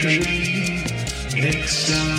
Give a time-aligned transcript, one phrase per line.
[0.00, 0.80] Partially
[1.36, 2.09] excited.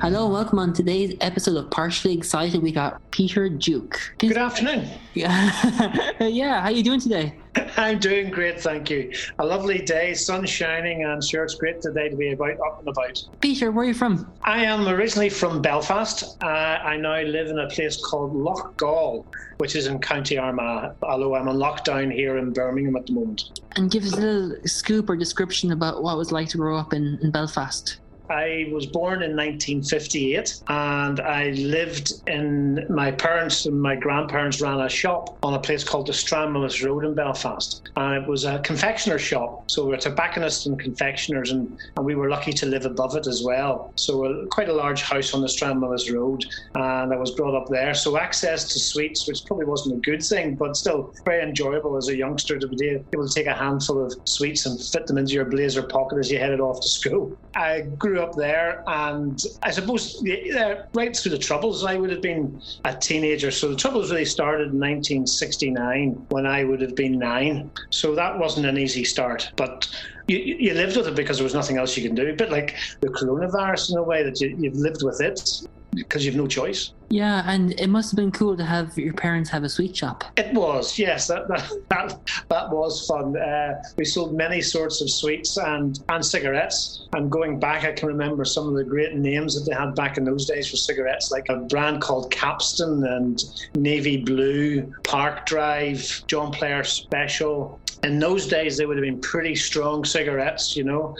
[0.00, 2.62] Hello, welcome on today's episode of Partially Excited.
[2.62, 4.14] We got Peter Duke.
[4.16, 4.88] Good afternoon.
[5.12, 6.62] Yeah, yeah.
[6.62, 7.34] How are you doing today?
[7.76, 9.12] I'm doing great, thank you.
[9.40, 12.88] A lovely day, sun shining, and sure, it's great today to be about up and
[12.88, 13.22] about.
[13.42, 14.32] Peter, where are you from?
[14.40, 16.42] I am originally from Belfast.
[16.42, 19.26] Uh, I now live in a place called Loughgall,
[19.58, 23.60] which is in County Armagh, although I'm on lockdown here in Birmingham at the moment.
[23.76, 26.78] And give us a little scoop or description about what it was like to grow
[26.78, 27.98] up in, in Belfast.
[28.30, 34.80] I was born in 1958 and I lived in my parents and my grandparents ran
[34.80, 37.88] a shop on a place called the Stranmillis Road in Belfast.
[37.96, 39.68] And it was a confectioner shop.
[39.68, 43.26] So we were tobacconists and confectioners and, and we were lucky to live above it
[43.26, 43.92] as well.
[43.96, 46.44] So uh, quite a large house on the Stranmillis Road
[46.76, 47.94] and I was brought up there.
[47.94, 52.08] So access to sweets, which probably wasn't a good thing, but still very enjoyable as
[52.08, 55.32] a youngster to be able to take a handful of sweets and fit them into
[55.32, 57.36] your blazer pocket as you headed off to school.
[57.56, 60.22] I grew up there, and I suppose
[60.94, 63.50] right through the Troubles, I would have been a teenager.
[63.50, 67.70] So the Troubles really started in 1969 when I would have been nine.
[67.90, 69.88] So that wasn't an easy start, but.
[70.28, 72.28] You, you lived with it because there was nothing else you can do.
[72.28, 75.40] A bit like the coronavirus in a way that you, you've lived with it
[75.94, 76.92] because you've no choice.
[77.08, 80.22] Yeah, and it must have been cool to have your parents have a sweet shop.
[80.36, 83.36] It was, yes, that that that, that was fun.
[83.36, 87.08] Uh, we sold many sorts of sweets and and cigarettes.
[87.12, 90.18] And going back, I can remember some of the great names that they had back
[90.18, 93.42] in those days for cigarettes, like a brand called Capstan and
[93.74, 97.80] Navy Blue, Park Drive, John Player Special.
[98.02, 101.14] In those days, they would have been pretty strong cigarettes, you know.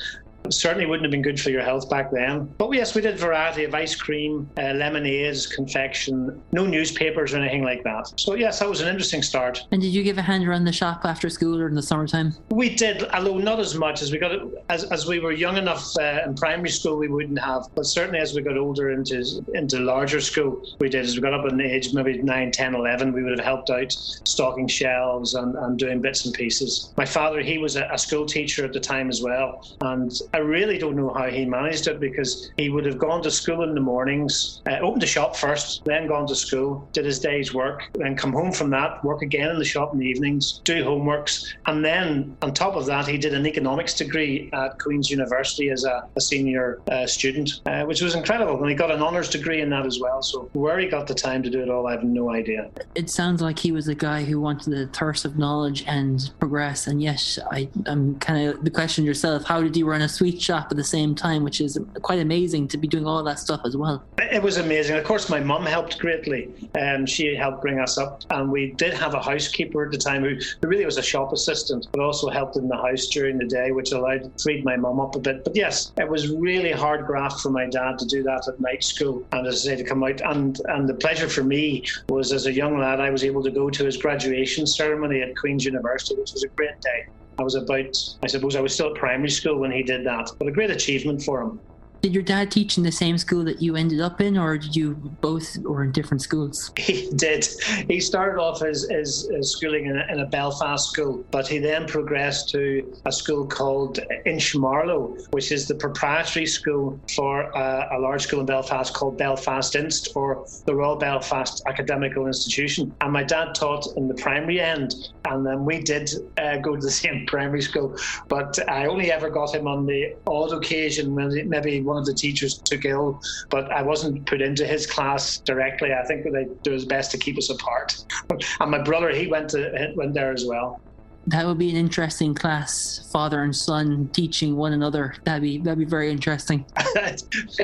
[0.49, 2.53] Certainly wouldn't have been good for your health back then.
[2.59, 7.63] But yes, we did variety of ice cream, uh, lemonades, confection, no newspapers or anything
[7.63, 8.13] like that.
[8.17, 9.65] So yes, that was an interesting start.
[9.71, 12.35] And did you give a hand around the shop after school or in the summertime?
[12.51, 14.33] We did, although not as much as we got
[14.69, 16.97] as, as we were young enough uh, in primary school.
[16.97, 21.05] We wouldn't have, but certainly as we got older into into larger school, we did.
[21.05, 23.93] As we got up in age, maybe 9, 10, 11, we would have helped out
[23.93, 26.93] stocking shelves and, and doing bits and pieces.
[26.97, 30.39] My father, he was a, a school teacher at the time as well, and I
[30.39, 33.75] really don't know how he managed it because he would have gone to school in
[33.75, 37.91] the mornings, uh, opened the shop first, then gone to school, did his day's work,
[37.95, 41.53] then come home from that, work again in the shop in the evenings, do homeworks,
[41.67, 45.85] and then on top of that, he did an economics degree at Queen's University as
[45.85, 48.61] a, a senior uh, student, uh, which was incredible.
[48.61, 50.23] And he got an honours degree in that as well.
[50.23, 52.71] So where he got the time to do it all, I have no idea.
[52.95, 56.87] It sounds like he was a guy who wanted the thirst of knowledge and progress.
[56.87, 60.43] And yes, I, I'm kind of the question yourself: How did he run a sweet
[60.43, 63.63] shop at the same time, which is quite amazing to be doing all that stuff
[63.65, 64.05] as well.
[64.19, 64.99] It was amazing.
[64.99, 66.43] Of course, my mum helped greatly.
[66.79, 70.23] Um, she helped bring us up, and we did have a housekeeper at the time
[70.23, 73.47] who, who really was a shop assistant, but also helped in the house during the
[73.47, 75.43] day, which allowed freed my mum up a bit.
[75.43, 78.85] But yes, it was really hard graft for my dad to do that at night
[78.85, 80.21] school, and as I say, to come out.
[80.21, 83.51] And and the pleasure for me was as a young lad, I was able to
[83.51, 87.07] go to his graduation ceremony at Queen's University, which was a great day.
[87.39, 90.31] I was about, I suppose I was still at primary school when he did that,
[90.39, 91.61] but a great achievement for him.
[92.03, 94.75] Did your dad teach in the same school that you ended up in, or did
[94.75, 96.73] you both or in different schools?
[96.91, 97.47] He did.
[97.89, 101.59] He started off his, his, his schooling in a, in a, Belfast school, but he
[101.59, 107.99] then progressed to a school called Inchmarlo, which is the proprietary school for uh, a
[107.99, 112.93] large school in Belfast called Belfast Inst, or the Royal Belfast Academical Institution.
[113.03, 114.95] And my dad taught in the primary end,
[115.27, 117.97] and then we did uh, go to the same primary school,
[118.29, 122.15] but I only ever got him on the odd occasion when maybe one of the
[122.15, 123.21] teachers took ill,
[123.51, 125.93] but I wasn't put into his class directly.
[125.93, 127.97] I think they do his best to keep us apart.
[128.61, 130.81] and my brother, he went to went there as well.
[131.27, 135.15] That would be an interesting class, father and son teaching one another.
[135.25, 136.65] That'd be that'd be very interesting.
[136.77, 137.17] I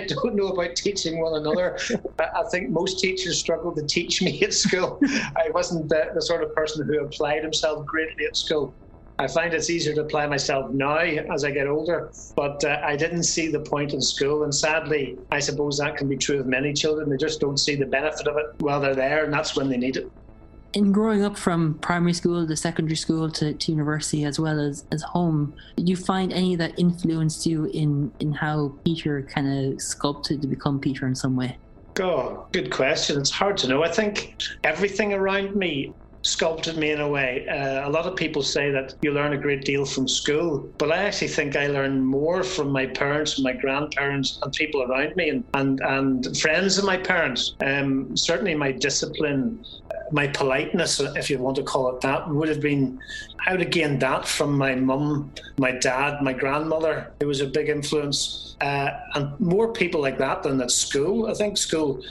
[0.08, 1.79] don't know about teaching one another.
[2.19, 5.00] I think most teachers struggle to teach me at school.
[5.37, 8.75] I wasn't the, the sort of person who applied himself greatly at school.
[9.19, 12.97] I find it's easier to apply myself now as I get older, but uh, I
[12.97, 14.45] didn't see the point in school.
[14.45, 17.09] And sadly, I suppose that can be true of many children.
[17.09, 19.79] They just don't see the benefit of it while they're there, and that's when they
[19.79, 20.11] need it.
[20.75, 24.85] In growing up from primary school to secondary school to, to university as well as,
[24.93, 29.81] as home, did you find any that influenced you in, in how Peter kind of
[29.81, 31.57] sculpted to become Peter in some way?
[31.99, 33.19] Oh, good question.
[33.19, 33.83] It's hard to know.
[33.83, 35.95] I think everything around me
[36.26, 37.46] sculpted me in a way.
[37.49, 40.90] Uh, a lot of people say that you learn a great deal from school, but
[40.90, 45.17] I actually think I learned more from my parents, and my grandparents, and people around
[45.17, 47.55] me, and and, and friends of my parents.
[47.61, 49.64] Um, certainly, my discipline,
[50.11, 53.00] my politeness, if you want to call it that, would have been.
[53.46, 57.12] I would have gained that from my mum, my dad, my grandmother.
[57.20, 61.29] It was a big influence, uh, and more people like that than at school.
[61.29, 62.02] I think school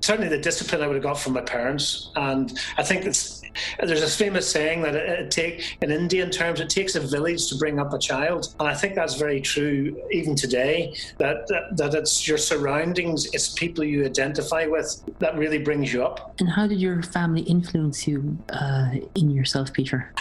[0.00, 2.10] certainly the discipline I would have got from my parents.
[2.16, 3.39] And I think it's,
[3.82, 7.48] there's a famous saying that it, it take in Indian terms, it takes a village
[7.48, 8.54] to bring up a child.
[8.58, 13.50] And I think that's very true even today, that, that, that it's your surroundings, it's
[13.50, 16.34] people you identify with that really brings you up.
[16.40, 20.12] And how did your family influence you uh, in yourself, Peter?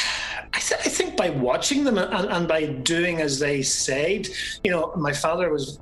[0.54, 4.28] I, th- I, think by watching them and, and, by doing as they said,
[4.64, 5.80] you know, my father was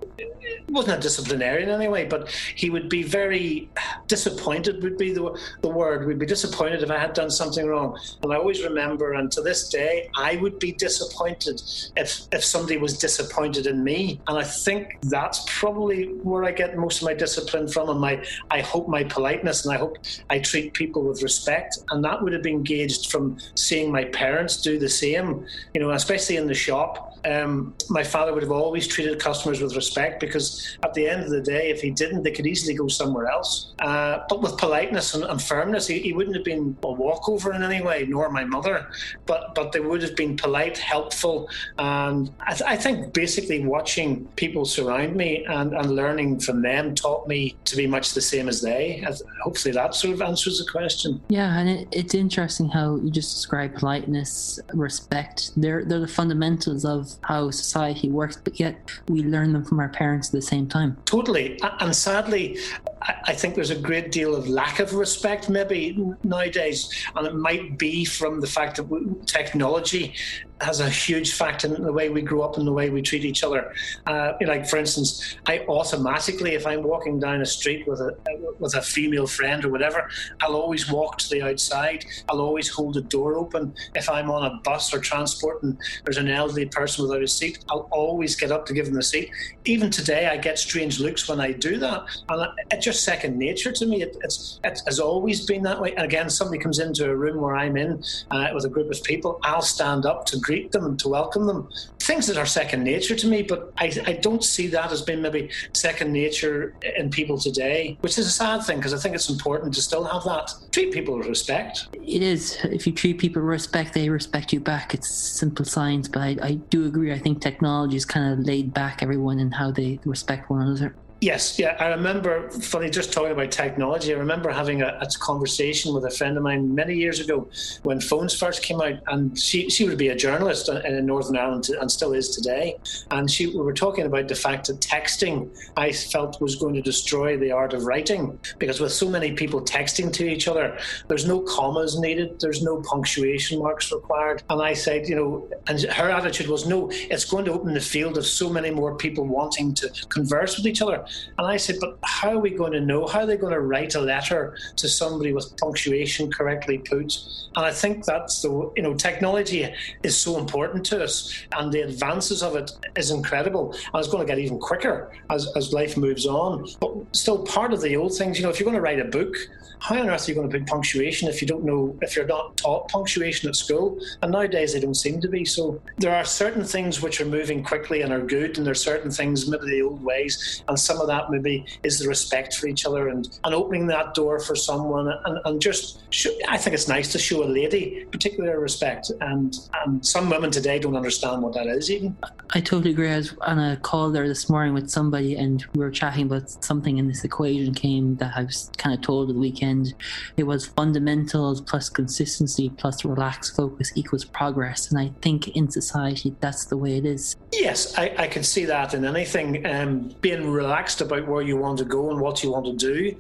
[0.70, 3.70] wasn't a disciplinarian anyway, but he would be very
[4.08, 4.84] disappointed.
[4.84, 6.08] Would be the the word.
[6.08, 7.98] We'd be disappointed if I had done something wrong.
[8.22, 11.62] And I always remember, and to this day, I would be disappointed
[11.96, 14.20] if if somebody was disappointed in me.
[14.28, 18.24] And I think that's probably where I get most of my discipline from, and my
[18.52, 19.98] I hope my politeness, and I hope
[20.30, 21.80] I treat people with respect.
[21.92, 25.46] And that would have been gauged from seeing my parents do the same.
[25.74, 27.14] You know, especially in the shop.
[27.28, 31.30] Um, my father would have always treated customers with respect because at the end of
[31.30, 33.74] the day, if he didn't, they could easily go somewhere else.
[33.80, 37.62] Uh, but with politeness and, and firmness, he, he, wouldn't have been a walkover in
[37.64, 38.88] any way, nor my mother.
[39.26, 44.26] But but they would have been polite, helpful, and I, th- I think basically watching
[44.36, 48.48] people surround me and, and learning from them taught me to be much the same
[48.48, 49.06] as they.
[49.44, 51.22] Hopefully, that sort of answers the question.
[51.30, 55.52] Yeah, and it, it's interesting how you just describe politeness, respect.
[55.56, 59.90] They're they're the fundamentals of how society works, but yet we learn them from our
[59.90, 60.98] parents at the same time.
[61.06, 61.60] Totally.
[61.80, 62.58] And sadly,
[63.02, 67.78] I think there's a great deal of lack of respect, maybe nowadays, and it might
[67.78, 70.14] be from the fact that technology
[70.62, 73.24] has a huge factor in the way we grow up and the way we treat
[73.26, 73.74] each other.
[74.06, 78.16] Uh, like, for instance, I automatically, if I'm walking down a street with a
[78.60, 80.10] with a female friend or whatever,
[80.42, 82.06] I'll always walk to the outside.
[82.30, 83.74] I'll always hold the door open.
[83.96, 87.60] If I'm on a bus or transport and there's an elderly person without a seat,
[87.70, 89.30] I'll always get up to give them a seat.
[89.66, 93.72] Even today, I get strange looks when I do that, and it's just second nature
[93.72, 94.02] to me.
[94.02, 95.94] It, it's it has always been that way.
[95.94, 99.04] And again, somebody comes into a room where I'm in uh, with a group of
[99.04, 101.70] people, I'll stand up to greet them and to welcome them.
[102.00, 105.22] Things that are second nature to me, but I, I don't see that as being
[105.22, 109.30] maybe second nature in people today, which is a sad thing because I think it's
[109.30, 110.54] important to still have that.
[110.72, 111.90] Treat people with respect.
[111.94, 112.58] It is.
[112.64, 114.94] If you treat people with respect, they respect you back.
[114.94, 117.12] It's simple science, but I, I do agree.
[117.12, 120.96] I think technology has kind of laid back everyone in how they respect one another.
[121.20, 122.48] Yes, yeah, I remember.
[122.52, 124.14] Funny, just talking about technology.
[124.14, 127.50] I remember having a, a, conversation with a friend of mine many years ago
[127.82, 131.70] when phones first came out, and she she would be a journalist in Northern Ireland
[131.70, 132.78] and still is today.
[133.10, 136.84] And she we were talking about the fact that texting I felt was going to
[136.84, 141.26] destroy the art of writing because with so many people texting to each other, there's
[141.26, 144.44] no commas needed, there's no punctuation marks required.
[144.52, 147.82] And I said, you know, and her attitude was, no, it's going to open the
[147.82, 151.07] field of so many more people wanting to converse with each other.
[151.38, 153.08] And I said, but how are we going to know?
[153.08, 157.18] How are they going to write a letter to somebody with punctuation correctly put?
[157.56, 159.74] And I think that's the, you know, technology
[160.04, 163.74] is so important to us and the advances of it is incredible.
[163.74, 166.68] And it's going to get even quicker as, as life moves on.
[166.80, 169.06] But still part of the old things, you know, if you're going to write a
[169.06, 169.36] book,
[169.80, 172.26] how on earth are you going to put punctuation if you don't know if you're
[172.26, 174.00] not taught punctuation at school?
[174.22, 175.46] And nowadays they don't seem to be.
[175.46, 178.76] So there are certain things which are moving quickly and are good, and there are
[178.76, 182.68] certain things maybe the old ways, and some of that maybe is the respect for
[182.68, 186.74] each other and, and opening that door for someone and, and just show, I think
[186.74, 191.42] it's nice to show a lady particular respect and and some women today don't understand
[191.42, 192.16] what that is even.
[192.52, 193.12] I totally agree.
[193.12, 196.50] I was on a call there this morning with somebody and we were chatting about
[196.64, 199.94] something in this equation came that I was kind of told at the weekend.
[200.38, 204.90] It was fundamentals plus consistency plus relaxed focus equals progress.
[204.92, 207.36] And I think in society that's the way it is.
[207.52, 209.66] Yes, I, I can see that in anything.
[209.66, 213.16] Um, being relaxed about where you want to go and what you want to do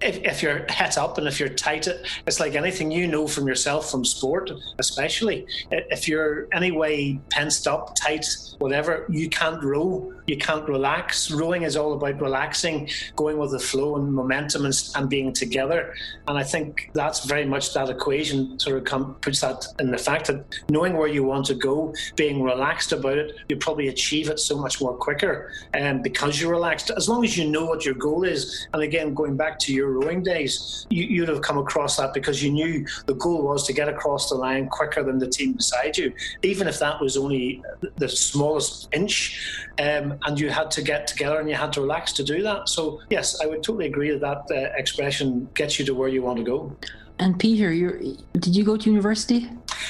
[0.00, 1.88] if, if you're het up and if you're tight,
[2.26, 5.46] it's like anything you know from yourself from sport, especially.
[5.70, 8.26] If you're anyway pensed up, tight,
[8.58, 11.30] whatever, you can't row, you can't relax.
[11.30, 15.94] Rowing is all about relaxing, going with the flow and momentum and, and being together.
[16.28, 19.98] And I think that's very much that equation sort of come, puts that in the
[19.98, 24.28] fact that knowing where you want to go, being relaxed about it, you probably achieve
[24.28, 26.90] it so much more quicker um, because you're relaxed.
[26.90, 29.90] As long as you know what your goal is, and again, going back to your
[29.90, 33.72] rowing days, you, would have come across that because you knew the goal was to
[33.72, 36.12] get across the line quicker than the team beside you,
[36.42, 37.62] even if that was only
[37.96, 42.12] the smallest inch, um, and you had to get together and you had to relax
[42.12, 42.68] to do that.
[42.68, 46.22] So yes, I would totally agree that that uh, expression gets you to where you
[46.22, 46.76] want to go.
[47.18, 49.48] And Peter, you did you go to university?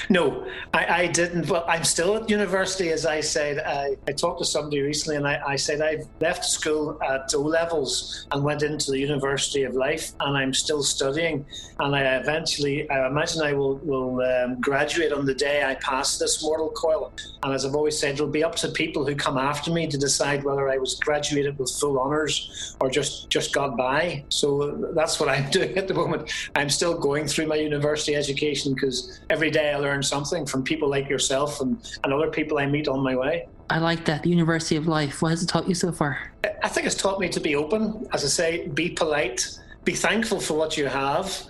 [0.09, 1.49] No, I, I, didn't.
[1.49, 3.59] Well, I'm still at university, as I said.
[3.61, 7.41] I, I talked to somebody recently, and I, I, said I've left school at O
[7.41, 11.45] levels and went into the University of Life, and I'm still studying.
[11.79, 16.19] And I eventually, I imagine I will will um, graduate on the day I pass
[16.19, 17.13] this mortal coil.
[17.43, 19.99] And as I've always said, it'll be up to people who come after me to
[19.99, 24.25] decide whether I was graduated with full honours or just just got by.
[24.29, 26.33] So that's what I'm doing at the moment.
[26.57, 30.89] I'm still going through my university education because every day I learn something from people
[30.89, 33.47] like yourself and, and other people I meet on my way.
[33.71, 34.23] I like that.
[34.23, 35.23] The University of Life.
[35.23, 36.33] What has it taught you so far?
[36.63, 40.41] I think it's taught me to be open, as I say, be polite, be thankful
[40.41, 41.43] for what you have,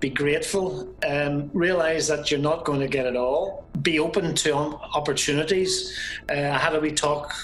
[0.00, 4.54] be grateful, um, realize that you're not going to get it all, be open to
[4.54, 5.98] opportunities.
[6.28, 7.34] Uh, I had a wee talk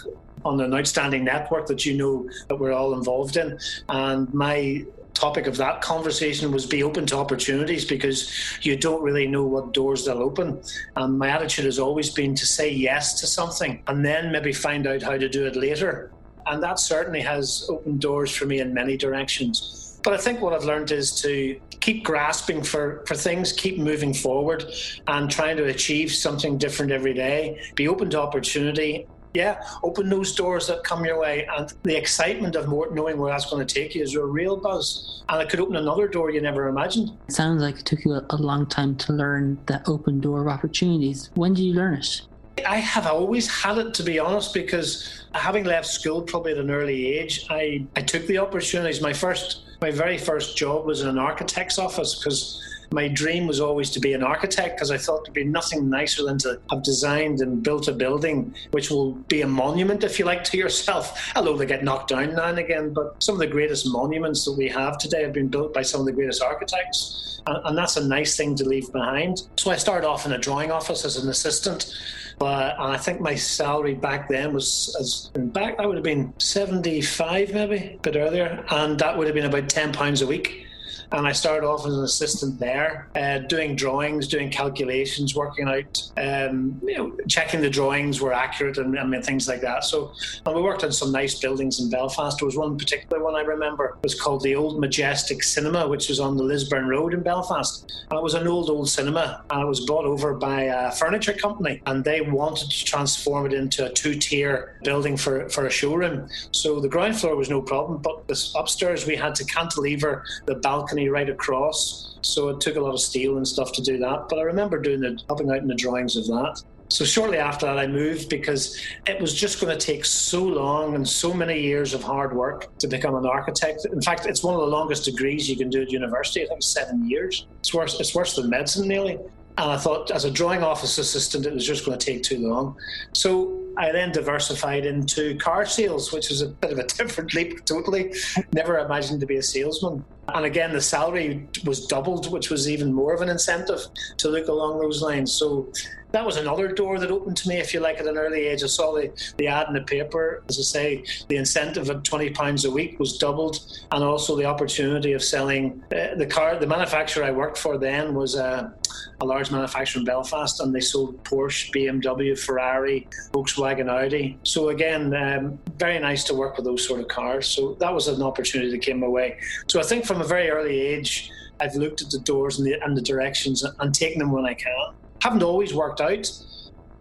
[0.45, 5.47] on an outstanding network that you know that we're all involved in, and my topic
[5.47, 10.05] of that conversation was be open to opportunities because you don't really know what doors
[10.05, 10.61] they'll open.
[10.97, 14.87] And my attitude has always been to say yes to something and then maybe find
[14.87, 16.11] out how to do it later.
[16.47, 20.01] And that certainly has opened doors for me in many directions.
[20.03, 24.13] But I think what I've learned is to keep grasping for, for things, keep moving
[24.13, 24.65] forward,
[25.07, 27.61] and trying to achieve something different every day.
[27.77, 32.57] Be open to opportunity yeah, open those doors that come your way, and the excitement
[32.57, 35.49] of more, knowing where that's going to take you is a real buzz, and it
[35.49, 37.13] could open another door you never imagined.
[37.29, 40.43] It sounds like it took you a, a long time to learn that open door
[40.43, 41.31] of opportunities.
[41.35, 42.23] When did you learn it?
[42.67, 46.71] I have always had it, to be honest, because having left school probably at an
[46.71, 49.01] early age, I, I took the opportunities.
[49.01, 53.61] My first, my very first job was in an architect's office because my dream was
[53.61, 56.83] always to be an architect because I thought there'd be nothing nicer than to have
[56.83, 61.33] designed and built a building which will be a monument, if you like, to yourself.
[61.37, 64.53] Although they get knocked down now and again, but some of the greatest monuments that
[64.53, 67.41] we have today have been built by some of the greatest architects.
[67.47, 69.43] And, and that's a nice thing to leave behind.
[69.57, 71.95] So I started off in a drawing office as an assistant.
[72.39, 77.53] But I think my salary back then was, as back, that would have been 75
[77.53, 78.65] maybe, a bit earlier.
[78.71, 80.67] And that would have been about £10 a week
[81.13, 86.11] and I started off as an assistant there, uh, doing drawings, doing calculations, working out,
[86.17, 89.85] um, you know, checking the drawings were accurate and mean things like that.
[89.85, 90.13] So,
[90.47, 92.39] and we worked on some nice buildings in Belfast.
[92.39, 93.97] There was one particular one I remember.
[94.03, 97.93] It was called the Old Majestic Cinema, which was on the Lisburn Road in Belfast.
[98.11, 101.33] And it was an old, old cinema, and it was bought over by a furniture
[101.33, 106.29] company, and they wanted to transform it into a two-tier building for for a showroom.
[106.53, 110.57] So the ground floor was no problem, but this upstairs we had to cantilever the
[110.57, 112.19] balcony right across.
[112.23, 114.29] So it took a lot of steel and stuff to do that.
[114.29, 116.63] But I remember doing the helping out in the drawings of that.
[116.93, 120.95] So shortly after that, I moved because it was just going to take so long
[120.95, 123.87] and so many years of hard work to become an architect.
[123.87, 126.45] In fact, it's one of the longest degrees you can do at university.
[126.45, 127.47] I think seven years.
[127.61, 127.99] It's worse.
[127.99, 129.19] It's worse than medicine, nearly.
[129.59, 132.47] And I thought, as a drawing office assistant, it was just going to take too
[132.47, 132.77] long.
[133.15, 137.65] So I then diversified into car sales, which was a bit of a different leap
[137.65, 138.15] totally.
[138.53, 140.05] Never imagined to be a salesman.
[140.29, 143.81] And again, the salary was doubled, which was even more of an incentive
[144.19, 145.33] to look along those lines.
[145.33, 145.73] So
[146.13, 148.63] that was another door that opened to me, if you like, at an early age.
[148.63, 150.43] I saw the, the ad in the paper.
[150.49, 153.59] As I say, the incentive of £20 a week was doubled,
[153.91, 156.59] and also the opportunity of selling uh, the car.
[156.59, 158.75] The manufacturer I worked for then was a,
[159.21, 164.39] a large manufacturer in Belfast, and they sold Porsche, BMW, Ferrari, Volkswagen, Audi.
[164.43, 167.47] So, again, um, very nice to work with those sort of cars.
[167.47, 169.39] So, that was an opportunity that came my way.
[169.67, 172.79] So, I think from a very early age, I've looked at the doors and the,
[172.85, 174.93] and the directions and taken them when I can
[175.23, 176.31] haven't always worked out.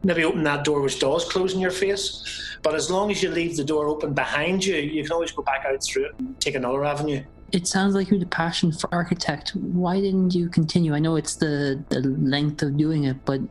[0.04, 2.58] Maybe open that door which does close in your face.
[2.64, 5.44] But as long as you leave the door open behind you, you can always go
[5.44, 7.24] back out through it and take another avenue.
[7.52, 9.56] It sounds like you had a passion for architect.
[9.56, 10.94] Why didn't you continue?
[10.94, 13.42] I know it's the, the length of doing it, but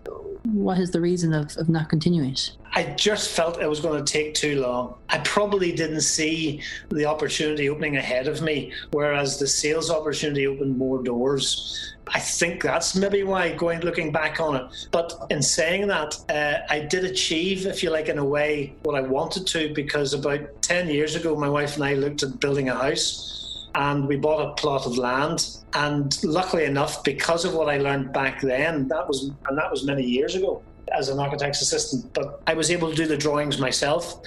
[0.45, 2.53] what is the reason of, of not continuing it?
[2.73, 4.95] I just felt it was going to take too long.
[5.09, 10.79] I probably didn't see the opportunity opening ahead of me, whereas the sales opportunity opened
[10.79, 11.95] more doors.
[12.13, 14.89] I think that's maybe why going looking back on it.
[14.91, 18.97] But in saying that, uh, I did achieve, if you like, in a way, what
[18.97, 22.69] I wanted to because about ten years ago, my wife and I looked at building
[22.69, 23.40] a house,
[23.75, 25.59] and we bought a plot of land.
[25.75, 29.85] And luckily enough, because of what I learned back then, that was and that was
[29.85, 30.63] many years ago
[30.93, 34.21] as an architect's assistant, but I was able to do the drawings myself.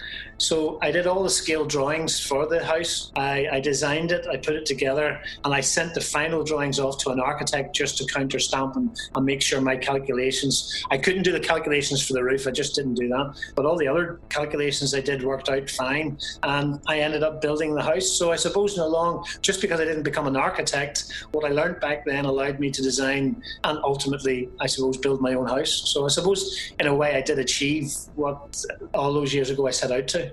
[0.43, 3.13] So I did all the scale drawings for the house.
[3.15, 6.97] I, I, designed it, I put it together, and I sent the final drawings off
[6.99, 10.83] to an architect just to counter stamp and, and make sure my calculations.
[10.91, 13.35] I couldn't do the calculations for the roof, I just didn't do that.
[13.55, 17.73] But all the other calculations I did worked out fine, and I ended up building
[17.73, 18.09] the house.
[18.09, 21.53] So I suppose in the long, just because I didn't become an architect, what I
[21.53, 25.83] learned back then allowed me to design and ultimately, I suppose, build my own house.
[25.85, 28.61] So I suppose in a way I did achieve what
[28.93, 30.32] all those years ago I set out to.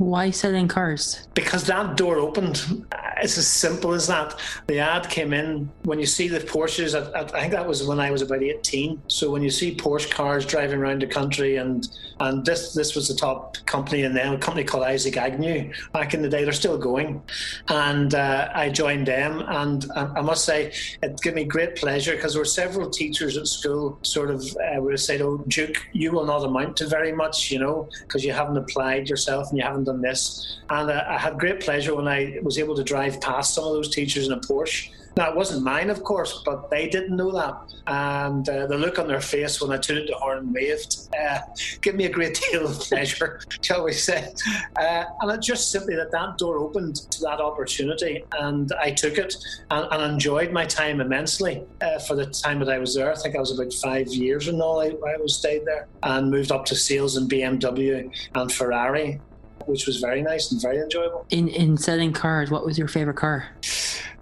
[0.00, 1.28] Why selling cars?
[1.34, 2.86] Because that door opened.
[3.18, 4.40] It's as simple as that.
[4.66, 6.94] The ad came in when you see the Porsches.
[6.94, 9.02] I, I think that was when I was about 18.
[9.08, 11.86] So when you see Porsche cars driving around the country, and
[12.18, 16.14] and this this was the top company in them, a company called Isaac Agnew back
[16.14, 16.44] in the day.
[16.44, 17.22] They're still going,
[17.68, 22.32] and uh, I joined them, and I, must say it gave me great pleasure because
[22.32, 26.24] there were several teachers at school sort of uh, would said, "Oh, Duke, you will
[26.24, 29.89] not amount to very much, you know, because you haven't applied yourself and you haven't
[29.98, 30.60] this.
[30.70, 33.72] And uh, I had great pleasure when I was able to drive past some of
[33.72, 34.90] those teachers in a Porsche.
[35.16, 37.56] Now, it wasn't mine, of course, but they didn't know that.
[37.86, 41.40] And uh, the look on their face when I tooted the horn and waved uh,
[41.80, 44.32] gave me a great deal of pleasure, shall we say.
[44.78, 49.18] Uh, and it just simply that that door opened to that opportunity, and I took
[49.18, 49.34] it
[49.70, 53.12] and, and enjoyed my time immensely uh, for the time that I was there.
[53.12, 56.30] I think I was about five years and all I, I was stayed there and
[56.30, 59.20] moved up to sales in BMW and Ferrari
[59.66, 61.26] which was very nice and very enjoyable.
[61.30, 63.48] In in selling cars, what was your favorite car?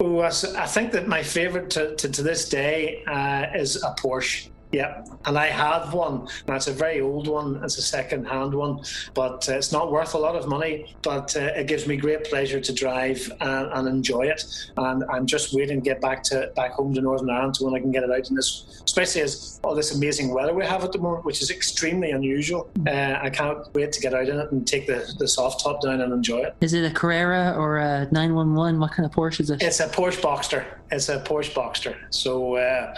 [0.01, 4.49] Oh, I think that my favorite to, to, to this day uh, is a Porsche.
[4.71, 6.27] Yeah, and I have one.
[6.47, 7.59] Now it's a very old one.
[7.63, 8.81] It's a second-hand one,
[9.15, 10.95] but uh, it's not worth a lot of money.
[11.01, 14.43] But uh, it gives me great pleasure to drive and, and, enjoy it.
[14.77, 17.79] And I'm just waiting to get back to back home to Northern Ireland when I
[17.79, 20.91] can get it out in this, especially as all this amazing weather we have at
[20.91, 22.69] the moment, which is extremely unusual.
[22.87, 25.81] Uh, I can't wait to get out in it and take the, the soft top
[25.81, 26.55] down and enjoy it.
[26.61, 28.79] Is it a Carrera or a 911?
[28.79, 29.63] What kind of Porsche is it?
[29.63, 30.65] It's a Porsche Boxster.
[30.91, 31.95] It's a Porsche Boxster.
[32.11, 32.95] So uh,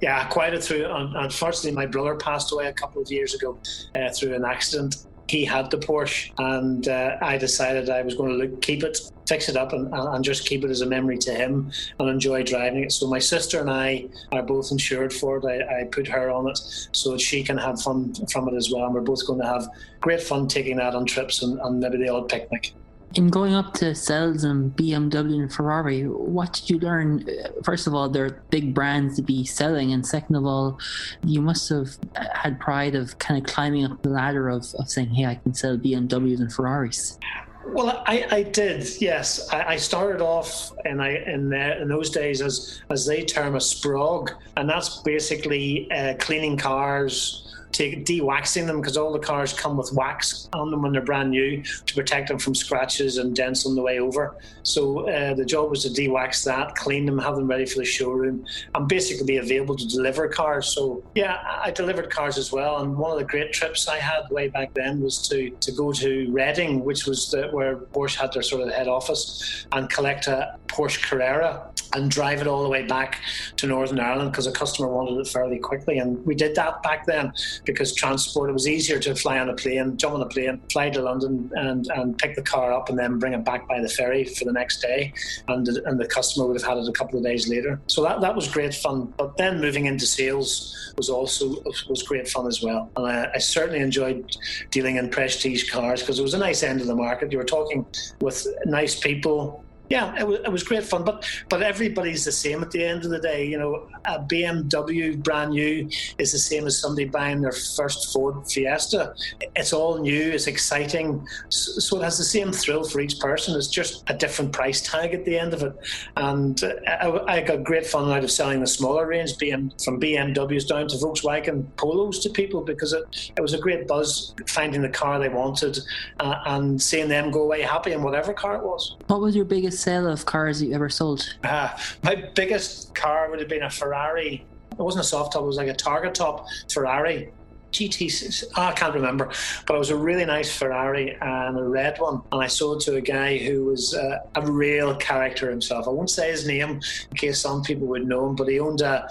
[0.00, 0.86] yeah, quite a through.
[0.88, 3.58] Unfortunately, my brother passed away a couple of years ago
[3.94, 5.06] uh, through an accident.
[5.28, 8.98] He had the Porsche, and uh, I decided I was going to look, keep it,
[9.28, 12.42] fix it up, and, and just keep it as a memory to him and enjoy
[12.42, 12.90] driving it.
[12.90, 15.44] So my sister and I are both insured for it.
[15.44, 16.58] I, I put her on it
[16.90, 18.86] so that she can have fun from it as well.
[18.86, 19.68] And we're both going to have
[20.00, 22.74] great fun taking that on trips and, and maybe the odd picnic.
[23.14, 27.28] In going up to sales and BMW, and Ferrari, what did you learn?
[27.64, 30.78] First of all, they're big brands to be selling, and second of all,
[31.24, 35.08] you must have had pride of kind of climbing up the ladder of, of saying,
[35.08, 37.18] "Hey, I can sell BMWs and Ferraris."
[37.66, 39.48] Well, I, I did, yes.
[39.50, 43.54] I, I started off in, I, in, uh, in those days as, as they term
[43.54, 49.52] a sprog, and that's basically uh, cleaning cars, take, de-waxing them because all the cars
[49.52, 53.34] come with wax on them when they're brand new to protect them from scratches and
[53.34, 54.36] dents on the way over.
[54.62, 57.84] So uh, the job was to de-wax that, clean them, have them ready for the
[57.84, 60.74] showroom, and basically be available to deliver cars.
[60.74, 62.78] So yeah, I delivered cars as well.
[62.78, 65.92] And one of the great trips I had way back then was to to go
[65.92, 70.26] to Reading, which was the, where Porsche had their sort of head office, and collect
[70.26, 73.20] a Porsche Carrera and drive it all the way back
[73.56, 75.98] to Northern Ireland because a customer wanted it fairly quickly.
[75.98, 77.32] And we did that back then
[77.64, 80.90] because transport, it was easier to fly on a plane, jump on a plane, fly
[80.90, 83.88] to London and, and pick the car up and then bring it back by the
[83.88, 85.12] ferry for the next day.
[85.48, 87.80] And the, and the customer would have had it a couple of days later.
[87.86, 89.12] So that, that was great fun.
[89.16, 92.90] But then moving into sales was also was great fun as well.
[92.96, 94.36] And I, I certainly enjoyed
[94.70, 97.32] dealing in prestige cars because it was a nice end of the market.
[97.32, 97.86] You were talking
[98.20, 102.62] with nice people, yeah, it was, it was great fun, but but everybody's the same
[102.62, 103.44] at the end of the day.
[103.44, 108.48] You know, a BMW brand new is the same as somebody buying their first Ford
[108.48, 109.14] Fiesta.
[109.56, 113.56] It's all new, it's exciting, so it has the same thrill for each person.
[113.56, 115.76] It's just a different price tag at the end of it.
[116.16, 120.00] And uh, I, I got great fun out of selling the smaller range, BM, from
[120.00, 124.82] BMWs down to Volkswagen Polos to people because it, it was a great buzz finding
[124.82, 125.80] the car they wanted
[126.20, 128.96] uh, and seeing them go away happy in whatever car it was.
[129.08, 131.34] What was your biggest sale of cars you ever sold?
[131.42, 134.44] Uh, my biggest car would have been a Ferrari.
[134.72, 137.32] It wasn't a soft top; it was like a targa top Ferrari.
[137.72, 139.30] GT, oh, I can't remember,
[139.66, 142.20] but it was a really nice Ferrari and a red one.
[142.32, 145.86] And I sold to a guy who was uh, a real character himself.
[145.86, 148.80] I won't say his name in case some people would know him, but he owned
[148.80, 149.08] a,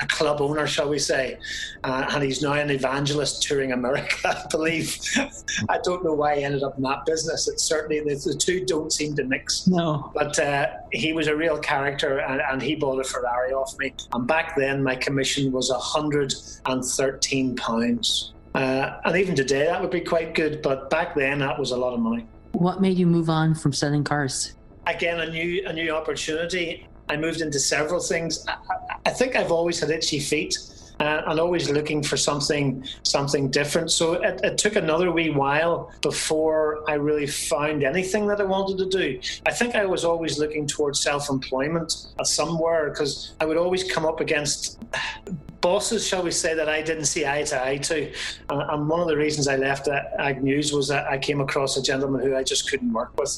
[0.00, 1.38] a club owner, shall we say,
[1.84, 4.98] uh, and he's now an evangelist touring America, I believe.
[5.68, 7.48] I don't know why he ended up in that business.
[7.48, 9.66] It's certainly the, the two don't seem to mix.
[9.66, 10.10] No.
[10.14, 13.94] But uh, he was a real character, and, and he bought a Ferrari off me.
[14.12, 16.34] And back then, my commission was hundred
[16.66, 18.32] and thirteen pounds.
[18.54, 20.60] Uh, and even today, that would be quite good.
[20.62, 22.26] But back then, that was a lot of money.
[22.52, 24.54] What made you move on from selling cars?
[24.86, 26.86] Again, a new a new opportunity.
[27.08, 28.46] I moved into several things.
[28.48, 28.56] I,
[29.06, 30.56] I, think I've always had itchy feet.
[31.00, 33.90] Uh, and always looking for something something different.
[33.90, 38.78] So it, it took another wee while before I really found anything that I wanted
[38.78, 39.20] to do.
[39.44, 44.20] I think I was always looking towards self-employment somewhere because I would always come up
[44.20, 44.78] against
[45.62, 48.12] bosses, shall we say, that I didn't see eye to eye to.
[48.50, 49.88] Uh, and one of the reasons I left
[50.18, 53.30] Agnews was that I came across a gentleman who I just couldn't work with.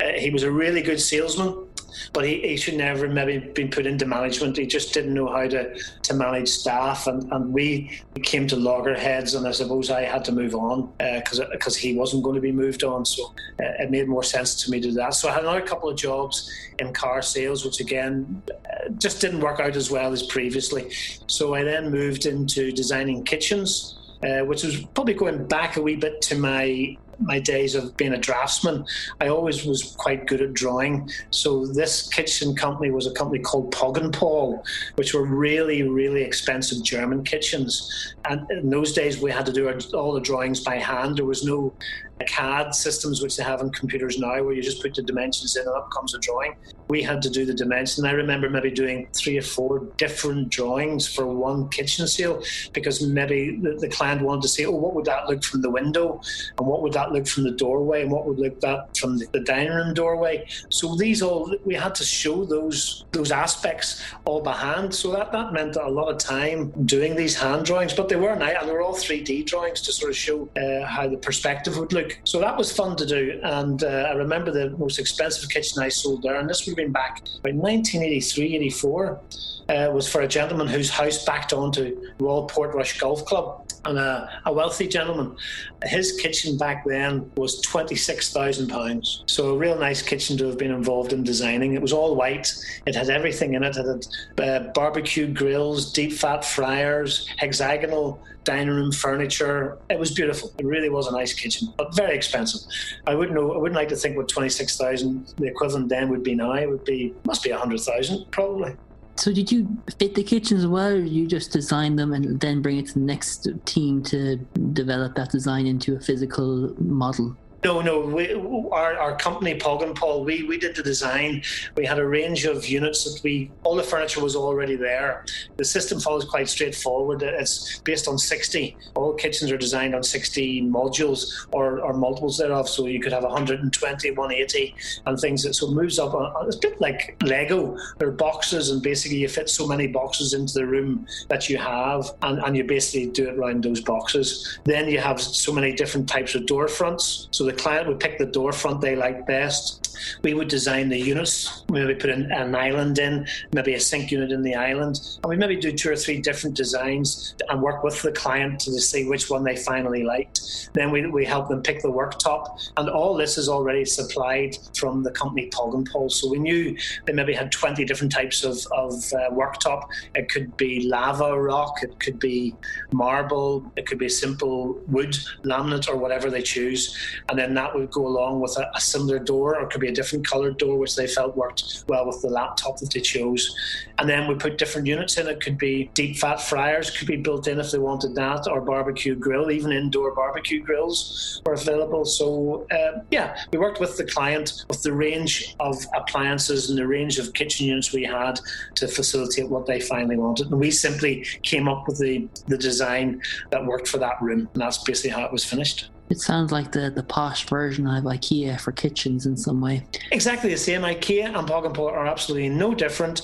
[0.00, 1.66] Uh, he was a really good salesman,
[2.12, 4.56] but he, he should never maybe been put into management.
[4.56, 9.34] He just didn't know how to, to manage staff, and, and we came to loggerheads.
[9.34, 12.52] And I suppose I had to move on because because he wasn't going to be
[12.52, 13.04] moved on.
[13.04, 15.14] So uh, it made more sense to me to do that.
[15.14, 19.40] So I had another couple of jobs in car sales, which again uh, just didn't
[19.40, 20.90] work out as well as previously.
[21.26, 23.98] So I then moved into designing kitchens.
[24.22, 28.12] Uh, which was probably going back a wee bit to my my days of being
[28.12, 28.84] a draftsman,
[29.20, 31.10] I always was quite good at drawing.
[31.30, 34.64] So this kitchen company was a company called Poggenpohl,
[34.96, 38.14] which were really, really expensive German kitchens.
[38.24, 41.18] And in those days, we had to do our, all the drawings by hand.
[41.18, 41.72] There was no
[42.20, 45.66] CAD systems, which they have in computers now, where you just put the dimensions in
[45.66, 46.54] and up comes a drawing.
[46.88, 48.04] We had to do the dimensions.
[48.04, 53.58] I remember maybe doing three or four different drawings for one kitchen sale because maybe
[53.60, 56.20] the, the client wanted to say, oh, what would that look from the window?
[56.58, 58.02] And what would that look from the doorway?
[58.02, 60.46] And what would look that from the, the dining room doorway?
[60.68, 64.94] So these all, we had to show those those aspects all by hand.
[64.94, 68.34] So that, that meant a lot of time doing these hand drawings, but they were
[68.36, 71.78] nice and they were all 3D drawings to sort of show uh, how the perspective
[71.78, 72.03] would look.
[72.24, 73.40] So that was fun to do.
[73.42, 76.76] And uh, I remember the most expensive kitchen I sold there, and this would have
[76.76, 79.20] been back about 1983, 84.
[79.66, 84.40] Uh, was for a gentleman whose house backed onto Royal Portrush Golf Club, and a,
[84.46, 85.36] a wealthy gentleman.
[85.84, 89.22] His kitchen back then was twenty six thousand pounds.
[89.26, 91.74] So a real nice kitchen to have been involved in designing.
[91.74, 92.52] It was all white.
[92.86, 93.76] It had everything in it.
[93.76, 99.78] It had uh, barbecue grills, deep fat fryers, hexagonal dining room furniture.
[99.88, 100.52] It was beautiful.
[100.58, 102.60] It really was a nice kitchen, but very expensive.
[103.06, 103.52] I wouldn't know.
[103.52, 106.52] I wouldn't like to think what twenty six thousand the equivalent then would be now.
[106.52, 108.76] It would be must be a hundred thousand probably.
[109.16, 112.78] So did you fit the kitchens well, or you just design them and then bring
[112.78, 114.36] it to the next team to
[114.72, 117.36] develop that design into a physical model?
[117.64, 118.00] No, no.
[118.00, 118.34] We,
[118.72, 121.42] our, our company, Poggenpohl, we, we did the design.
[121.78, 125.24] We had a range of units that we, all the furniture was already there.
[125.56, 127.22] The system follows quite straightforward.
[127.22, 128.76] It's based on 60.
[128.94, 132.68] All kitchens are designed on 60 modules or, or multiples thereof.
[132.68, 134.74] So you could have 120, 180,
[135.06, 135.42] and things.
[135.44, 136.14] That, so it moves up.
[136.46, 137.78] It's a bit like Lego.
[137.96, 141.56] There are boxes, and basically you fit so many boxes into the room that you
[141.56, 144.58] have, and, and you basically do it around those boxes.
[144.64, 147.28] Then you have so many different types of door fronts.
[147.30, 149.80] So the client would pick the door front they like best.
[150.22, 151.64] We would design the units.
[151.70, 155.36] Maybe put an, an island in, maybe a sink unit in the island, and we
[155.36, 159.30] maybe do two or three different designs and work with the client to see which
[159.30, 160.70] one they finally liked.
[160.72, 165.02] Then we, we help them pick the worktop, and all this is already supplied from
[165.02, 166.10] the company Poggenpohl.
[166.10, 169.84] So we knew they maybe had 20 different types of, of uh, worktop.
[170.14, 172.54] It could be lava rock, it could be
[172.92, 175.12] marble, it could be simple wood,
[175.44, 176.96] laminate, or whatever they choose.
[177.28, 179.92] And then that would go along with a, a similar door, or could be a
[179.92, 183.54] different coloured door, which they felt worked well with the laptop that they chose.
[183.98, 185.26] And then we put different units in.
[185.26, 188.60] It could be deep fat fryers, could be built in if they wanted that, or
[188.60, 192.04] barbecue grill, even indoor barbecue grills were available.
[192.04, 196.86] So, uh, yeah, we worked with the client with the range of appliances and the
[196.86, 198.40] range of kitchen units we had
[198.76, 200.50] to facilitate what they finally wanted.
[200.50, 204.48] And we simply came up with the, the design that worked for that room.
[204.52, 205.90] And that's basically how it was finished.
[206.10, 209.84] It sounds like the, the posh version of IKEA for kitchens in some way.
[210.12, 210.82] Exactly the same.
[210.82, 213.22] IKEA and Poggenpohl are absolutely no different.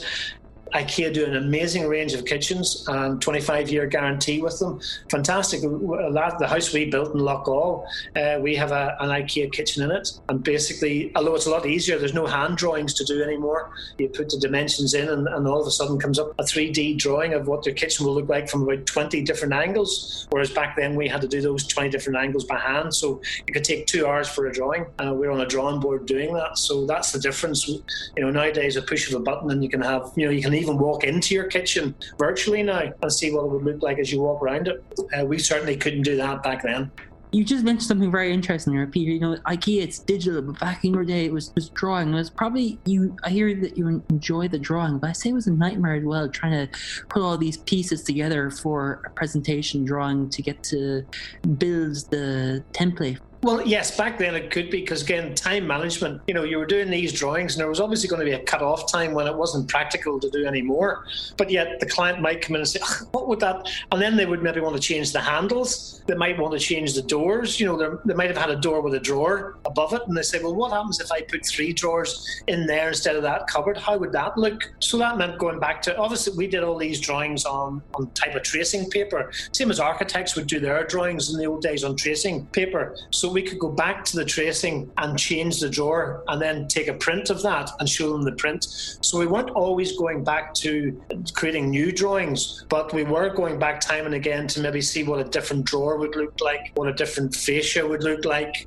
[0.75, 4.81] IKEA do an amazing range of kitchens and 25 year guarantee with them.
[5.11, 5.61] Fantastic.
[5.61, 7.85] The house we built in Loughgall,
[8.17, 10.11] uh, we have a, an IKEA kitchen in it.
[10.29, 13.73] And basically, although it's a lot easier, there's no hand drawings to do anymore.
[13.99, 16.99] You put the dimensions in, and, and all of a sudden comes up a 3D
[16.99, 20.27] drawing of what your kitchen will look like from about 20 different angles.
[20.31, 22.95] Whereas back then, we had to do those 20 different angles by hand.
[22.95, 24.87] So it could take two hours for a drawing.
[24.99, 26.59] Uh, we're on a drawing board doing that.
[26.59, 27.69] So that's the difference.
[27.69, 27.83] You
[28.19, 30.55] know, nowadays, a push of a button, and you can have, you know, you can
[30.61, 34.13] even walk into your kitchen virtually now and see what it would look like as
[34.13, 34.85] you walk around it.
[35.17, 36.91] Uh, we certainly couldn't do that back then.
[37.33, 39.13] You just mentioned something very interesting there, Peter.
[39.13, 42.13] You know, IKEA it's digital, but back in your day it was, was drawing.
[42.13, 43.17] It was probably you.
[43.23, 46.05] I hear that you enjoy the drawing, but I say it was a nightmare as
[46.05, 51.07] well trying to put all these pieces together for a presentation drawing to get to
[51.57, 56.21] build the template well, yes, back then it could be because again, time management.
[56.27, 58.43] You know, you were doing these drawings, and there was obviously going to be a
[58.45, 61.07] cut-off time when it wasn't practical to do any more.
[61.39, 62.81] But yet, the client might come in and say,
[63.13, 66.03] "What would that?" And then they would maybe want to change the handles.
[66.07, 67.59] They might want to change the doors.
[67.59, 70.23] You know, they might have had a door with a drawer above it, and they
[70.23, 73.79] say, "Well, what happens if I put three drawers in there instead of that cupboard?
[73.79, 77.01] How would that look?" So that meant going back to obviously we did all these
[77.01, 81.39] drawings on on type of tracing paper, same as architects would do their drawings in
[81.39, 82.95] the old days on tracing paper.
[83.11, 86.89] So we could go back to the tracing and change the drawer and then take
[86.89, 88.65] a print of that and show them the print.
[89.01, 91.01] So we weren't always going back to
[91.35, 95.21] creating new drawings, but we were going back time and again to maybe see what
[95.21, 98.67] a different drawer would look like, what a different fascia would look like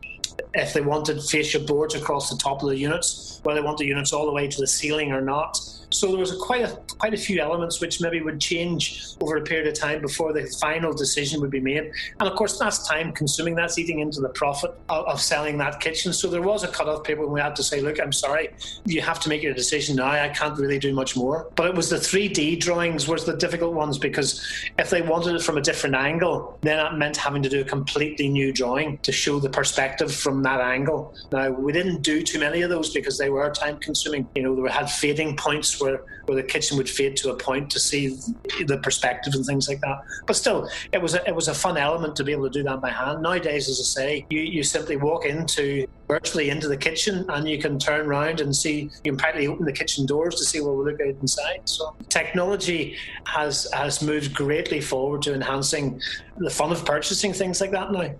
[0.53, 3.85] if they wanted fascia boards across the top of the units, whether they want the
[3.85, 5.59] units all the way to the ceiling or not.
[5.93, 9.37] So there was a quite a quite a few elements which maybe would change over
[9.37, 11.91] a period of time before the final decision would be made.
[12.19, 13.55] And of course, that's time consuming.
[13.55, 16.13] That's eating into the profit of, of selling that kitchen.
[16.13, 18.49] So there was a cut-off period when we had to say, look, I'm sorry,
[18.85, 20.07] you have to make your decision now.
[20.07, 21.47] I can't really do much more.
[21.55, 24.43] But it was the 3D drawings was the difficult ones because
[24.79, 27.65] if they wanted it from a different angle, then that meant having to do a
[27.65, 31.13] completely new drawing to show the perspective from that angle.
[31.31, 34.27] Now we didn't do too many of those because they were time consuming.
[34.35, 37.69] You know, they had fading points where, where the kitchen would fade to a point
[37.71, 38.17] to see
[38.65, 40.01] the perspective and things like that.
[40.25, 42.63] But still, it was a, it was a fun element to be able to do
[42.63, 43.21] that by hand.
[43.21, 47.57] Nowadays, as I say, you, you simply walk into virtually into the kitchen and you
[47.57, 50.75] can turn around and see you can practically open the kitchen doors to see what
[50.75, 51.61] we look at inside.
[51.65, 56.01] So technology has has moved greatly forward to enhancing
[56.37, 58.13] the fun of purchasing things like that now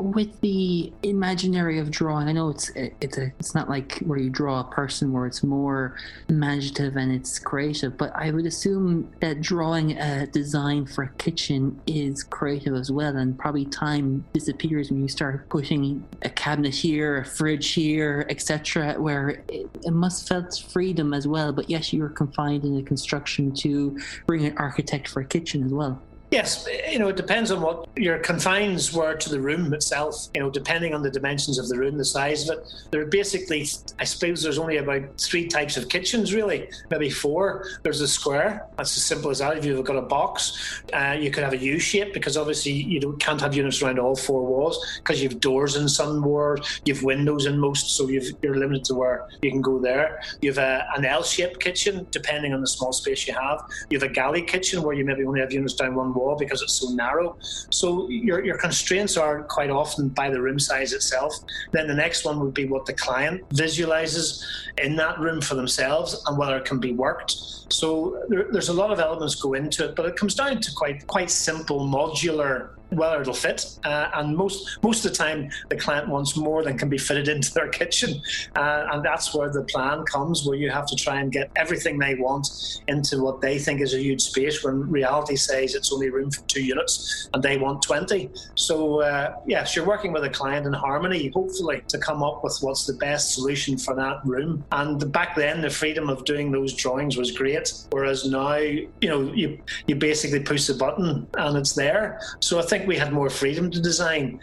[0.00, 4.30] with the imaginary of drawing i know it's it's a it's not like where you
[4.30, 5.96] draw a person where it's more
[6.28, 11.78] imaginative and it's creative but i would assume that drawing a design for a kitchen
[11.86, 17.18] is creative as well and probably time disappears when you start putting a cabinet here
[17.18, 22.00] a fridge here etc where it, it must felt freedom as well but yes you
[22.00, 26.68] were confined in the construction to bring an architect for a kitchen as well Yes,
[26.88, 30.28] you know, it depends on what your confines were to the room itself.
[30.32, 32.72] You know, depending on the dimensions of the room, the size of it.
[32.92, 33.66] There are basically,
[33.98, 37.66] I suppose, there's only about three types of kitchens, really, maybe four.
[37.82, 38.68] There's a square.
[38.76, 39.58] That's as simple as that.
[39.58, 43.16] If you've got a box, uh, you could have a U shape because obviously you
[43.18, 47.46] can't have units around all four walls because you've doors in some wards, you've windows
[47.46, 50.22] in most, so you are limited to where you can go there.
[50.42, 53.64] You have a, an L-shaped kitchen, depending on the small space you have.
[53.90, 56.62] You have a galley kitchen where you maybe only have units down one wall because
[56.62, 57.36] it's so narrow.
[57.70, 61.34] So your, your constraints are quite often by the room size itself.
[61.72, 64.44] Then the next one would be what the client visualizes
[64.78, 67.32] in that room for themselves and whether it can be worked.
[67.72, 70.70] So there, there's a lot of elements go into it, but it comes down to
[70.74, 73.66] quite quite simple modular whether it'll fit.
[73.84, 77.28] Uh, and most most of the time, the client wants more than can be fitted
[77.28, 78.20] into their kitchen,
[78.56, 81.98] uh, and that's where the plan comes, where you have to try and get everything
[81.98, 82.48] they want
[82.88, 86.42] into what they think is a huge space, when reality says it's only room for
[86.42, 88.30] two units, and they want twenty.
[88.54, 92.58] So uh, yes, you're working with a client in harmony, hopefully, to come up with
[92.60, 94.64] what's the best solution for that room.
[94.72, 99.32] And back then, the freedom of doing those drawings was great, whereas now, you know,
[99.32, 102.20] you you basically push the button and it's there.
[102.40, 104.40] So I think think we had more freedom to design.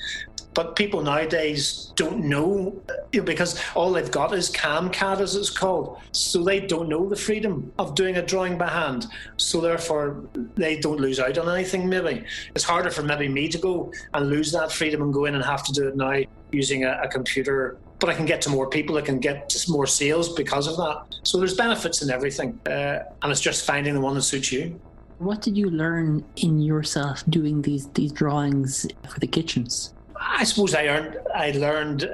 [0.53, 5.99] But people nowadays don't know because all they've got is CAMCAD, as it's called.
[6.13, 9.05] So they don't know the freedom of doing a drawing by hand.
[9.37, 10.23] So therefore,
[10.55, 11.87] they don't lose out on anything.
[11.87, 15.35] Maybe it's harder for maybe me to go and lose that freedom and go in
[15.35, 16.21] and have to do it now
[16.51, 18.95] using a, a computer but I can get to more people.
[18.97, 21.15] I can get more sales because of that.
[21.23, 24.79] So there's benefits in everything, uh, and it's just finding the one that suits you.
[25.19, 29.93] What did you learn in yourself doing these these drawings for the kitchens?
[30.19, 32.09] I suppose I earned, I learned uh,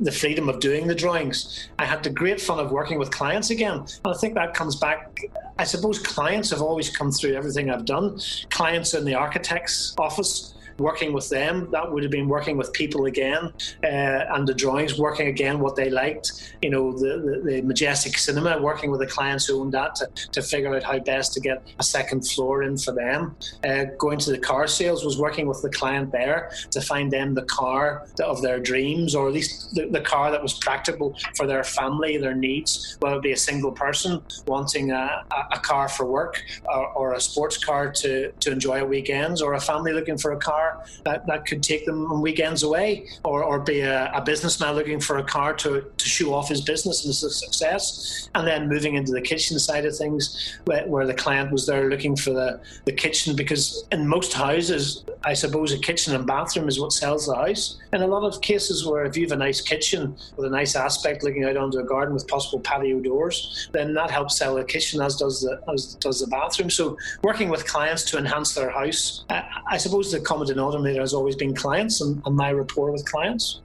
[0.00, 1.68] the freedom of doing the drawings.
[1.78, 4.76] I had the great fun of working with clients again, and I think that comes
[4.76, 5.18] back.
[5.58, 8.20] I suppose clients have always come through everything I've done.
[8.50, 11.70] Clients in the architect's office working with them.
[11.70, 13.86] That would have been working with people again, uh,
[14.34, 16.56] and the drawings, working again what they liked.
[16.62, 20.08] You know, the, the, the, Majestic Cinema, working with the clients who owned that to,
[20.32, 23.36] to figure out how best to get a second floor in for them.
[23.64, 27.34] Uh, going to the car sales was working with the client there to find them
[27.34, 31.46] the car of their dreams, or at least the, the car that was practical for
[31.46, 32.96] their family, their needs.
[33.00, 37.20] Whether it be a single person wanting a, a car for work, or, or a
[37.20, 40.84] sports car to, to enjoy at weekends, or a family looking for a car car
[41.04, 45.00] that, that could take them on weekends away, or, or be a, a businessman looking
[45.00, 48.94] for a car to, to show off his business and his success, and then moving
[48.94, 52.60] into the kitchen side of things, where, where the client was there looking for the,
[52.84, 57.26] the kitchen, because in most houses, I suppose a kitchen and bathroom is what sells
[57.26, 57.78] the house.
[57.92, 60.76] In a lot of cases where if you have a nice kitchen with a nice
[60.76, 64.64] aspect looking out onto a garden with possible patio doors, then that helps sell the
[64.64, 66.68] kitchen as does the as does the bathroom.
[66.68, 71.14] So working with clients to enhance their house, I, I suppose the common denominator has
[71.14, 73.60] always been clients and, and my rapport with clients.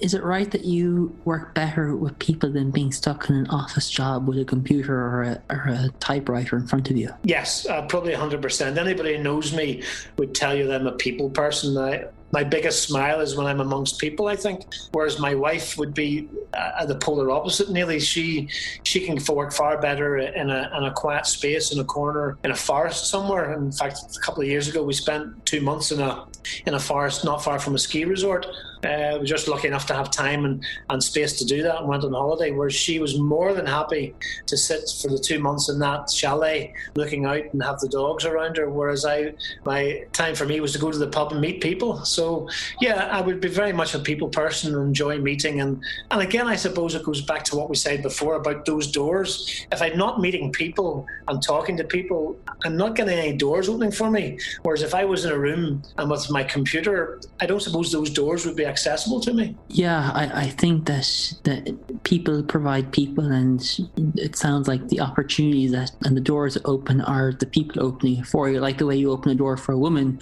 [0.00, 3.90] Is it right that you work better with people than being stuck in an office
[3.90, 7.10] job with a computer or a, or a typewriter in front of you?
[7.24, 8.76] Yes, uh, probably 100%.
[8.76, 9.82] Anybody who knows me
[10.16, 11.76] would tell you that I'm a people person.
[11.76, 14.28] I, my biggest smile is when I'm amongst people.
[14.28, 17.70] I think, whereas my wife would be uh, the polar opposite.
[17.70, 18.48] Nearly, she
[18.84, 22.50] she can work far better in a in a quiet space in a corner in
[22.50, 23.54] a forest somewhere.
[23.54, 26.26] In fact, a couple of years ago, we spent two months in a
[26.66, 28.46] in a forest not far from a ski resort.
[28.84, 31.88] Uh, was just lucky enough to have time and, and space to do that and
[31.88, 32.50] went on holiday.
[32.50, 34.14] Where she was more than happy
[34.46, 38.24] to sit for the two months in that chalet, looking out and have the dogs
[38.24, 38.70] around her.
[38.70, 42.04] Whereas I, my time for me was to go to the pub and meet people.
[42.04, 42.48] So
[42.80, 45.60] yeah, I would be very much a people person and enjoy meeting.
[45.60, 48.90] And and again, I suppose it goes back to what we said before about those
[48.90, 49.66] doors.
[49.72, 53.92] If I'm not meeting people and talking to people, I'm not getting any doors opening
[53.92, 54.38] for me.
[54.62, 58.10] Whereas if I was in a room and with my computer, I don't suppose those
[58.10, 59.56] doors would be accessible to me.
[59.68, 61.06] Yeah, I, I think that
[61.44, 63.60] that people provide people, and
[64.16, 68.48] it sounds like the opportunities that and the doors open are the people opening for
[68.48, 68.60] you.
[68.60, 70.20] Like the way you open a door for a woman,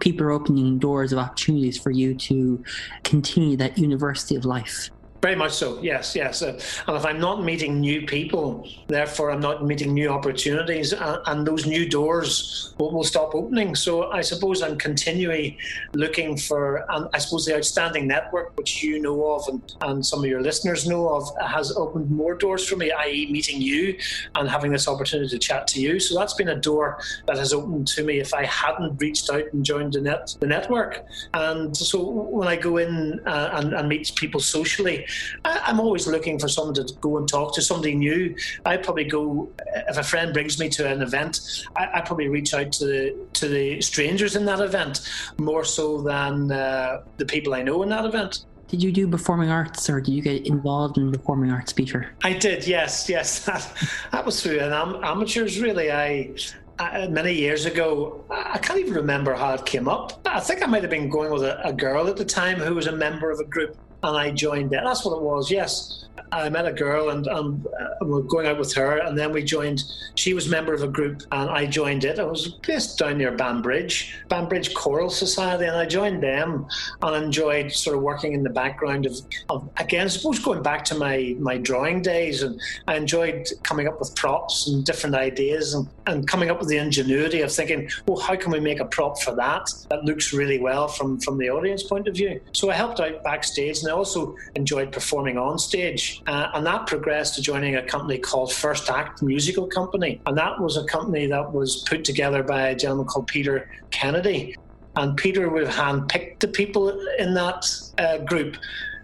[0.00, 2.62] people are opening doors of opportunities for you to
[3.04, 4.90] continue that university of life.
[5.24, 5.80] Very much so.
[5.80, 6.42] Yes, yes.
[6.42, 11.22] Uh, and if I'm not meeting new people, therefore I'm not meeting new opportunities, uh,
[11.24, 13.74] and those new doors will, will, stop opening.
[13.74, 15.56] So I suppose I'm continually
[15.94, 20.18] looking for, and I suppose the outstanding network, which you know of and, and some
[20.18, 23.96] of your listeners know of, has opened more doors for me, i.e., meeting you
[24.34, 26.00] and having this opportunity to chat to you.
[26.00, 29.44] So that's been a door that has opened to me if I hadn't reached out
[29.54, 31.06] and joined the net, the network.
[31.32, 35.06] And so when I go in uh, and, and meet people socially,
[35.44, 38.34] I, am always looking for someone to go and talk to, somebody new.
[38.64, 39.50] I probably go
[39.88, 41.40] if a friend brings me to an event.
[41.76, 46.00] I, I probably reach out to the to the strangers in that event more so
[46.02, 48.44] than uh, the people I know in that event.
[48.68, 52.10] Did you do performing arts or did you get involved in performing arts, Peter?
[52.24, 53.44] I did, yes, yes.
[53.44, 53.70] That,
[54.10, 55.92] that was through an am- amateurs, really.
[55.92, 56.34] I
[56.78, 58.24] uh, many years ago.
[58.30, 60.20] I can't even remember how it came up.
[60.26, 62.74] I think I might have been going with a, a girl at the time who
[62.74, 64.80] was a member of a group, and I joined it.
[64.84, 65.50] That's what it was.
[65.50, 67.66] Yes, I met a girl and um,
[68.00, 69.84] we were going out with her, and then we joined.
[70.16, 72.18] She was a member of a group, and I joined it.
[72.18, 76.66] I was based down near Banbridge, Banbridge Choral Society, and I joined them
[77.02, 79.16] and enjoyed sort of working in the background of,
[79.48, 83.88] of again, I suppose going back to my my drawing days, and I enjoyed coming
[83.88, 87.88] up with props and different ideas, and, and coming up with the ingenuity of thinking,
[88.06, 91.38] well, how can we make a prop for that that looks really well from from
[91.38, 92.40] the audience point of view?
[92.52, 96.22] So I helped out backstage, and also enjoyed performing on stage.
[96.26, 100.20] Uh, and that progressed to joining a company called First Act Musical Company.
[100.26, 104.56] And that was a company that was put together by a gentleman called Peter Kennedy.
[104.96, 107.66] And Peter would have handpicked the people in that
[107.98, 108.56] uh, group.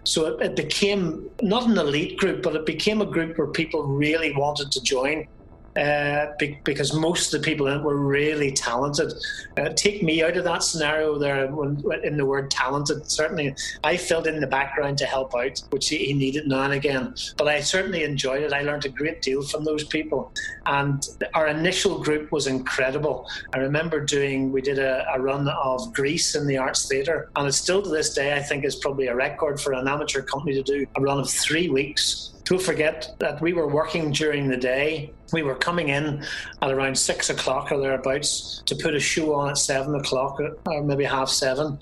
[0.03, 3.83] So it, it became not an elite group, but it became a group where people
[3.83, 5.27] really wanted to join
[5.75, 9.13] uh, be, because most of the people in it were really talented.
[9.57, 13.09] Uh, take me out of that scenario there when, in the word talented.
[13.09, 17.15] Certainly, I filled in the background to help out, which he, needed now and again.
[17.37, 18.53] But I certainly enjoyed it.
[18.53, 20.33] I learned a great deal from those people.
[20.65, 23.29] And our initial group was incredible.
[23.53, 27.29] I remember doing, we did a, a run of Grease in the Arts Theatre.
[27.35, 30.21] And it's still to this day, I think, is probably a record for an amateur
[30.21, 34.49] company to do a run of three weeks don't forget that we were working during
[34.49, 35.13] the day.
[35.31, 36.21] We were coming in
[36.61, 40.83] at around six o'clock or thereabouts to put a show on at seven o'clock or
[40.83, 41.79] maybe half seven.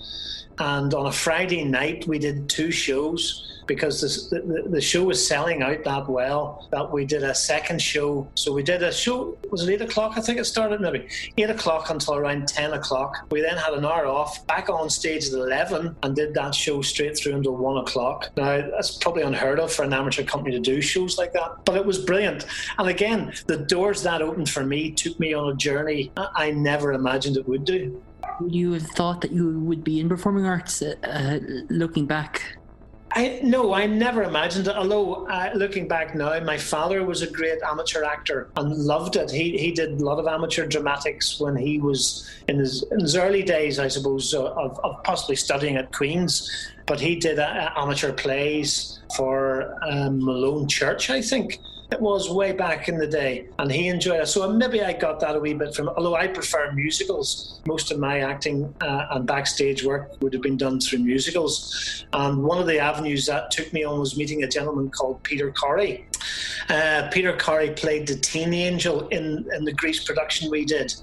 [0.60, 5.62] And on a Friday night, we did two shows because the, the show was selling
[5.62, 8.26] out that well that we did a second show.
[8.34, 10.14] So we did a show, was it 8 o'clock?
[10.16, 11.06] I think it started maybe
[11.38, 13.28] 8 o'clock until around 10 o'clock.
[13.30, 16.82] We then had an hour off, back on stage at 11, and did that show
[16.82, 18.30] straight through until 1 o'clock.
[18.36, 21.76] Now, that's probably unheard of for an amateur company to do shows like that, but
[21.76, 22.46] it was brilliant.
[22.76, 26.92] And again, the doors that opened for me took me on a journey I never
[26.92, 28.02] imagined it would do.
[28.40, 32.56] Would you have thought that you would be in performing arts uh, uh looking back?
[33.12, 34.76] I no, I never imagined it.
[34.76, 39.30] Although uh, looking back now, my father was a great amateur actor and loved it.
[39.30, 43.16] He he did a lot of amateur dramatics when he was in his, in his
[43.16, 46.48] early days, I suppose, uh, of, of possibly studying at Queen's.
[46.86, 51.58] But he did uh, amateur plays for um, Malone Church, I think.
[51.92, 54.26] It was way back in the day, and he enjoyed it.
[54.26, 55.88] So maybe I got that a wee bit from.
[55.88, 60.56] Although I prefer musicals, most of my acting uh, and backstage work would have been
[60.56, 62.04] done through musicals.
[62.12, 65.50] And one of the avenues that took me on was meeting a gentleman called Peter
[65.50, 66.04] Corry.
[66.68, 70.94] Uh, Peter Corry played the Teen Angel in in the Grease production we did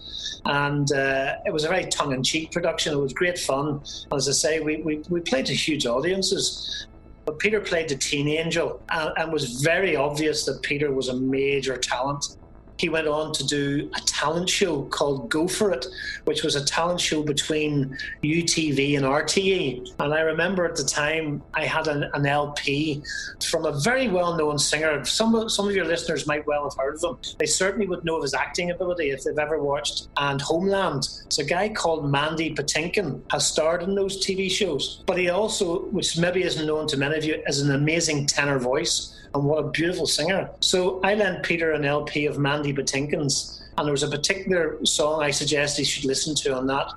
[0.47, 2.93] and uh, it was a very tongue-in-cheek production.
[2.93, 3.81] It was great fun.
[4.13, 6.87] As I say, we, we, we played to huge audiences,
[7.27, 11.09] but Peter played the teen angel, and, uh, and was very obvious that Peter was
[11.09, 12.37] a major talent
[12.79, 15.85] he went on to do a talent show called Go For It,
[16.25, 19.95] which was a talent show between UTV and RTE.
[19.99, 23.03] And I remember at the time I had an, an LP
[23.49, 25.03] from a very well known singer.
[25.05, 27.17] Some of, some of your listeners might well have heard of him.
[27.39, 31.07] They certainly would know of his acting ability if they've ever watched And Homeland.
[31.25, 35.03] It's a guy called Mandy Patinkin, has starred in those TV shows.
[35.05, 38.59] But he also, which maybe isn't known to many of you, has an amazing tenor
[38.59, 40.49] voice and what a beautiful singer.
[40.59, 45.21] So I lent Peter an LP of Mandy Patinkin's, and there was a particular song
[45.21, 46.87] I suggested he should listen to on that,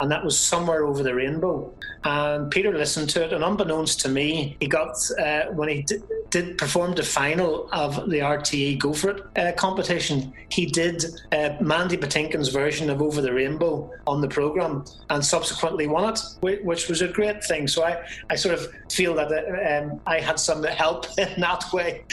[0.00, 1.72] and that was Somewhere Over the Rainbow.
[2.04, 6.02] And Peter listened to it, and unbeknownst to me, he got uh, when he did,
[6.30, 10.32] did perform the final of the RTE Go For It uh, competition.
[10.48, 15.86] He did uh, Mandy Patinkin's version of Over the Rainbow on the program, and subsequently
[15.86, 17.68] won it, which was a great thing.
[17.68, 21.72] So I, I sort of feel that uh, um, I had some help in that
[21.72, 22.04] way.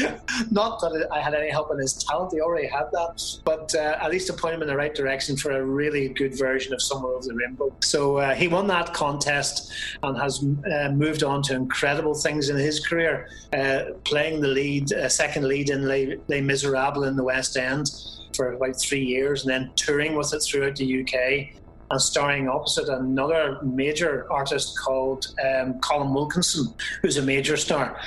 [0.52, 3.98] Not that I had any help in his talent; he already had that, but uh,
[4.02, 6.82] at least to point him in the right direction for a really good version of
[6.82, 7.69] Somewhere Over the Rainbow.
[7.82, 9.72] So uh, he won that contest
[10.04, 14.92] and has uh, moved on to incredible things in his career, uh, playing the lead,
[14.94, 17.90] uh, second lead in Les, Les Miserables in the West End
[18.36, 21.56] for about three years, and then touring with it throughout the UK.
[21.92, 28.00] and starring opposite another major artist called um, Colm Wilkinson, who's a major star.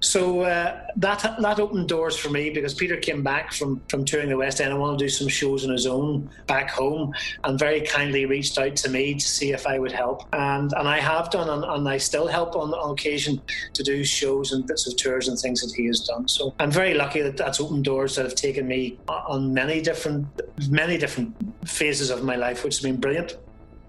[0.00, 4.28] So uh, that that opened doors for me because Peter came back from from touring
[4.28, 7.12] the West End and wanted to do some shows on his own back home,
[7.44, 10.88] and very kindly reached out to me to see if I would help, and and
[10.88, 13.40] I have done, and, and I still help on, on occasion
[13.72, 16.28] to do shows and bits of tours and things that he has done.
[16.28, 20.26] So I'm very lucky that that's opened doors that have taken me on many different
[20.70, 21.34] many different
[21.66, 23.36] phases of my life, which has been brilliant.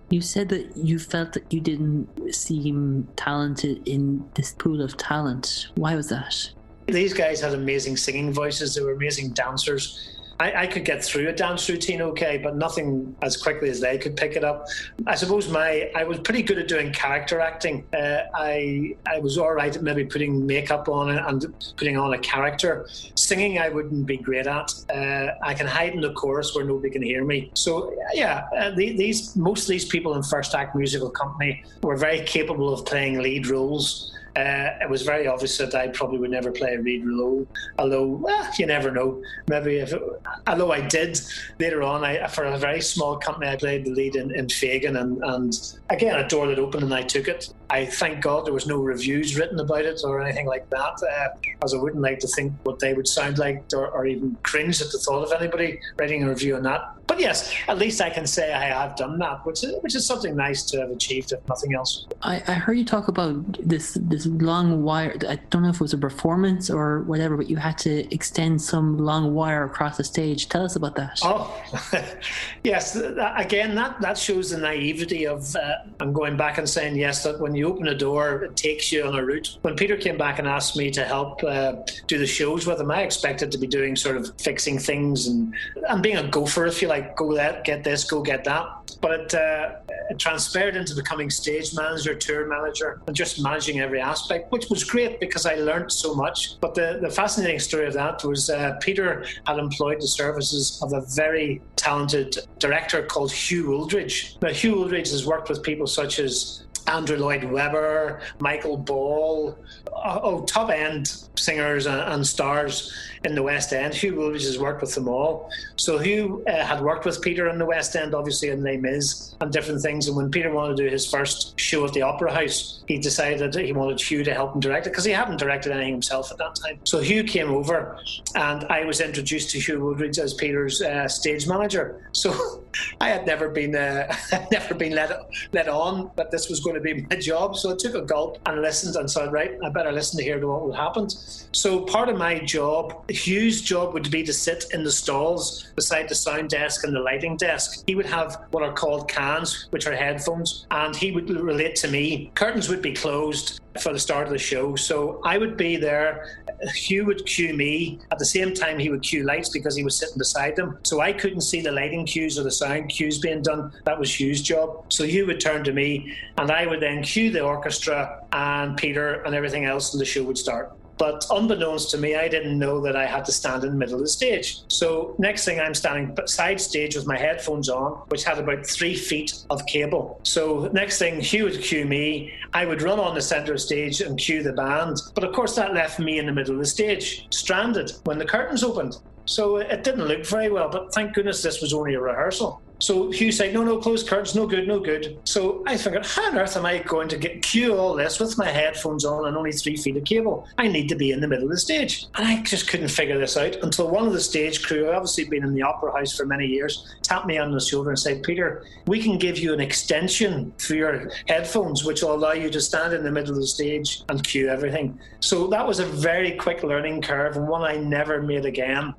[0.10, 5.68] You said that you felt that you didn't seem talented in this pool of talent.
[5.76, 6.52] Why was that?
[6.88, 8.74] These guys had amazing singing voices.
[8.74, 10.19] They were amazing dancers.
[10.40, 13.98] I, I, could get through a dance routine okay, but nothing as quickly as they
[13.98, 14.68] could pick it up.
[15.06, 17.84] I suppose my I was pretty good at doing character acting.
[17.94, 22.20] Uh, I I was all right at maybe putting makeup on and putting on a
[22.20, 22.88] character.
[23.16, 24.74] Singing I wouldn't be great at.
[24.90, 27.52] Uh, I can hide in the chorus where nobody can hear me.
[27.54, 31.98] So yeah, uh, the, these most of these people in First Act Musical Company were
[31.98, 34.16] very capable of playing lead roles.
[34.36, 38.06] Uh, it was very obvious that I probably would never play a lead role, although
[38.06, 39.22] well, you never know.
[39.48, 40.02] Maybe if, it,
[40.48, 41.20] although I did
[41.60, 44.98] later on, I, for a very small company, I played the lead in, in Fagin,
[44.98, 47.54] and, and again, a door that opened and I took it.
[47.70, 51.64] I thank God there was no reviews written about it or anything like that, uh,
[51.64, 54.82] as I wouldn't like to think what they would sound like or, or even cringe
[54.82, 56.96] at the thought of anybody writing a review on that.
[57.10, 60.06] But yes, at least I can say I have done that, which is, which is
[60.06, 62.06] something nice to have achieved, if nothing else.
[62.22, 65.18] I, I heard you talk about this this long wire.
[65.28, 68.62] I don't know if it was a performance or whatever, but you had to extend
[68.62, 70.50] some long wire across the stage.
[70.50, 71.20] Tell us about that.
[71.24, 71.52] Oh,
[72.64, 72.96] yes.
[72.96, 75.56] Again, that, that shows the naivety of.
[75.56, 77.24] Uh, I'm going back and saying yes.
[77.24, 79.58] That when you open a door, it takes you on a route.
[79.62, 81.74] When Peter came back and asked me to help uh,
[82.08, 85.54] do the shows with him, I expected to be doing sort of fixing things and
[85.88, 88.98] and being a gopher, if you like, go that, get this, go get that.
[89.02, 89.76] But it, uh,
[90.10, 94.84] it transpired into becoming stage manager, tour manager, and just managing every aspect, which was
[94.84, 96.60] great because I learned so much.
[96.60, 100.94] But the, the fascinating story of that was uh, Peter had employed the services of
[100.94, 104.42] a very talented director called Hugh Wooldridge.
[104.42, 109.58] Now, Hugh Wooldridge has worked with people such as Andrew Lloyd Webber, Michael Ball,
[109.94, 113.94] oh, oh top end singers and, and, stars in the West End.
[113.94, 115.50] Hugh Wooldridge has worked with them all.
[115.78, 119.36] So Hugh uh, had worked with Peter in the West End, obviously in Les Mis
[119.42, 120.08] and different things.
[120.08, 123.54] And when Peter wanted to do his first show at the Opera House, he decided
[123.54, 126.32] that he wanted Hugh to help him direct it because he hadn't directed anything himself
[126.32, 126.80] at that time.
[126.84, 128.00] So Hugh came over,
[128.36, 132.10] and I was introduced to Hugh Wooldridge as Peter's uh, stage manager.
[132.14, 132.64] So
[133.02, 134.14] I had never been uh,
[134.52, 135.12] never been let
[135.54, 137.56] let on that this was going to be my job.
[137.56, 140.46] So I took a gulp and listened and said, right, I better listen to hear
[140.46, 141.10] what will happen.
[141.10, 146.10] So part of my job, Hugh's job would be to sit in the stalls beside
[146.10, 147.84] the sound desk and the lighting desk.
[147.88, 151.88] He would have what are called cans, which are headphones, and he would relate to
[151.88, 152.32] me.
[152.36, 154.76] Curtains would be closed for the start of the show.
[154.76, 156.44] So I would be there.
[156.74, 158.00] Hugh would cue me.
[158.12, 160.78] At the same time, he would cue lights because he was sitting beside them.
[160.84, 163.72] So I couldn't see the lighting cues or the sound cues being done.
[163.86, 164.92] That was Hugh's job.
[164.92, 169.22] So Hugh would turn to me, and I would then cue the orchestra and Peter
[169.24, 170.74] and everything else, and the show would start.
[171.00, 173.96] But unbeknownst to me, I didn't know that I had to stand in the middle
[173.96, 174.60] of the stage.
[174.68, 178.96] So next thing, I'm standing side stage with my headphones on, which had about three
[178.96, 180.20] feet of cable.
[180.24, 182.34] So next thing, Hugh would cue me.
[182.54, 184.98] I would run on the centre stage and cue the band.
[185.16, 188.26] But of course, that left me in the middle of the stage, stranded when the
[188.26, 188.98] curtains opened.
[189.24, 192.62] So it didn't look very well, but thank goodness this was only a rehearsal.
[192.80, 195.20] So Hugh said, no, no, closed curtains, no good, no good.
[195.26, 198.38] So I figured, how on earth am I going to get cue all this with
[198.38, 200.48] my headphones on and only three feet of cable?
[200.58, 202.08] I need to be in the middle of the stage.
[202.16, 205.44] And I just couldn't figure this out until one of the stage crew, obviously been
[205.44, 208.64] in the opera house for many years, tapped me on the shoulder and said, Peter,
[208.88, 212.94] we can give you an extension for your headphones, which will allow you to stand
[212.94, 214.98] in the middle of the stage and cue everything.
[215.20, 218.94] So that was a very quick learning curve and one I never made again.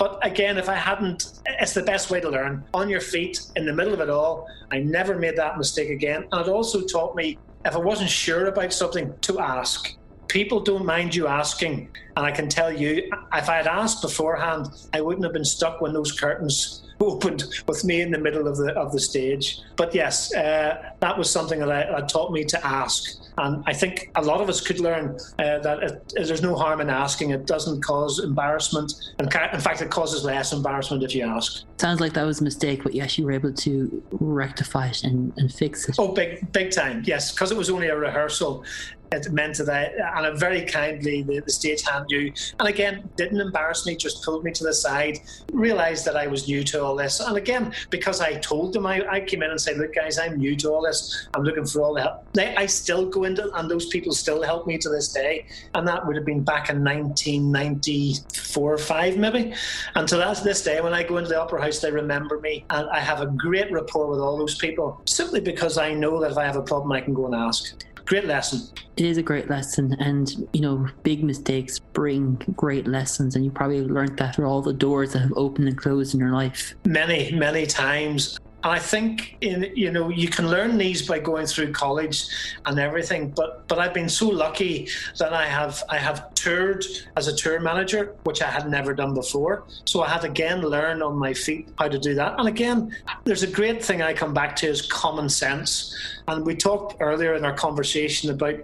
[0.00, 3.66] But again, if I hadn't, it's the best way to learn on your feet in
[3.66, 4.48] the middle of it all.
[4.72, 6.26] I never made that mistake again.
[6.32, 7.36] And it also taught me
[7.66, 9.94] if I wasn't sure about something, to ask.
[10.30, 11.88] People don't mind you asking.
[12.16, 15.80] And I can tell you, if I had asked beforehand, I wouldn't have been stuck
[15.80, 19.58] when those curtains opened with me in the middle of the of the stage.
[19.74, 23.18] But yes, uh, that was something that, I, that taught me to ask.
[23.38, 26.80] And I think a lot of us could learn uh, that it, there's no harm
[26.80, 27.30] in asking.
[27.30, 28.92] It doesn't cause embarrassment.
[29.18, 31.64] And in fact, it causes less embarrassment if you ask.
[31.78, 35.32] Sounds like that was a mistake, but yes, you were able to rectify it and,
[35.38, 35.96] and fix it.
[35.98, 37.02] Oh, big, big time.
[37.04, 38.64] Yes, because it was only a rehearsal
[39.12, 43.86] it meant that and very kindly, the, the stage hand knew, and again, didn't embarrass
[43.86, 45.18] me, just pulled me to the side,
[45.52, 47.20] realised that I was new to all this.
[47.20, 50.38] And again, because I told them, I, I came in and said, look, guys, I'm
[50.38, 51.28] new to all this.
[51.34, 52.32] I'm looking for all the help.
[52.32, 55.46] They, I still go into, and those people still help me to this day.
[55.74, 59.54] And that would have been back in 1994 or 5, maybe.
[59.94, 62.64] And to that, this day, when I go into the Opera House, they remember me.
[62.70, 66.30] And I have a great rapport with all those people simply because I know that
[66.30, 67.74] if I have a problem, I can go and ask.
[68.10, 68.60] Great lesson.
[68.96, 73.52] It is a great lesson, and you know, big mistakes bring great lessons, and you
[73.52, 76.74] probably learned that through all the doors that have opened and closed in your life.
[76.84, 78.36] Many, many times.
[78.62, 82.26] And I think in you know you can learn these by going through college
[82.66, 83.30] and everything.
[83.30, 84.88] But but I've been so lucky
[85.18, 86.84] that I have I have toured
[87.16, 89.64] as a tour manager, which I had never done before.
[89.84, 92.38] So I had again learn on my feet how to do that.
[92.38, 92.94] And again,
[93.24, 95.96] there's a great thing I come back to is common sense.
[96.28, 98.56] And we talked earlier in our conversation about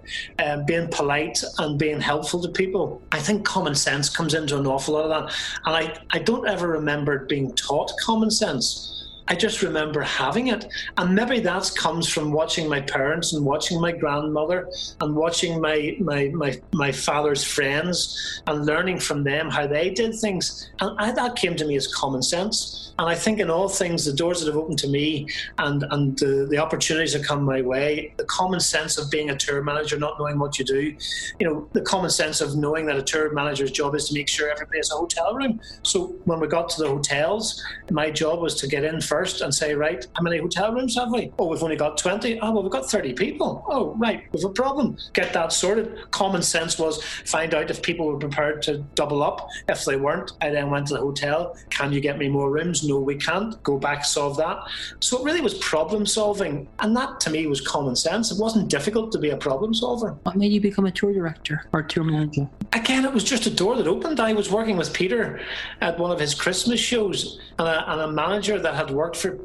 [0.43, 3.01] um, being polite and being helpful to people.
[3.11, 5.35] I think common sense comes into an awful lot of that.
[5.65, 8.96] And I, I don't ever remember being taught common sense.
[9.29, 10.65] I just remember having it.
[10.97, 14.69] And maybe that comes from watching my parents and watching my grandmother
[15.01, 20.15] and watching my, my, my, my father's friends and learning from them how they did
[20.15, 20.69] things.
[20.79, 22.86] And I, that came to me as common sense.
[22.99, 25.27] And I think in all things, the doors that have opened to me
[25.59, 29.37] and, and the, the opportunities that come my way, the common sense of being a
[29.37, 30.95] tour manager, not knowing what you do,
[31.39, 34.27] you know, the common sense of knowing that a tour manager's job is to make
[34.27, 35.59] sure everybody has a hotel room.
[35.83, 39.53] So when we got to the hotels, my job was to get in first and
[39.53, 41.31] say, right, how many hotel rooms have we?
[41.37, 42.39] Oh, we've only got 20.
[42.39, 43.63] Oh, well, we've got 30 people.
[43.67, 44.97] Oh, right, we've a problem.
[45.13, 46.09] Get that sorted.
[46.09, 49.47] Common sense was find out if people were prepared to double up.
[49.69, 51.55] If they weren't, I then went to the hotel.
[51.69, 52.86] Can you get me more rooms?
[52.87, 53.61] No, we can't.
[53.63, 54.57] Go back, solve that.
[54.99, 56.67] So it really was problem solving.
[56.79, 58.31] And that to me was common sense.
[58.31, 60.11] It wasn't difficult to be a problem solver.
[60.23, 62.49] What made you become a tour director or tour manager?
[62.73, 64.19] Again, it was just a door that opened.
[64.19, 65.39] I was working with Peter
[65.81, 69.39] at one of his Christmas shows, and a, and a manager that had worked for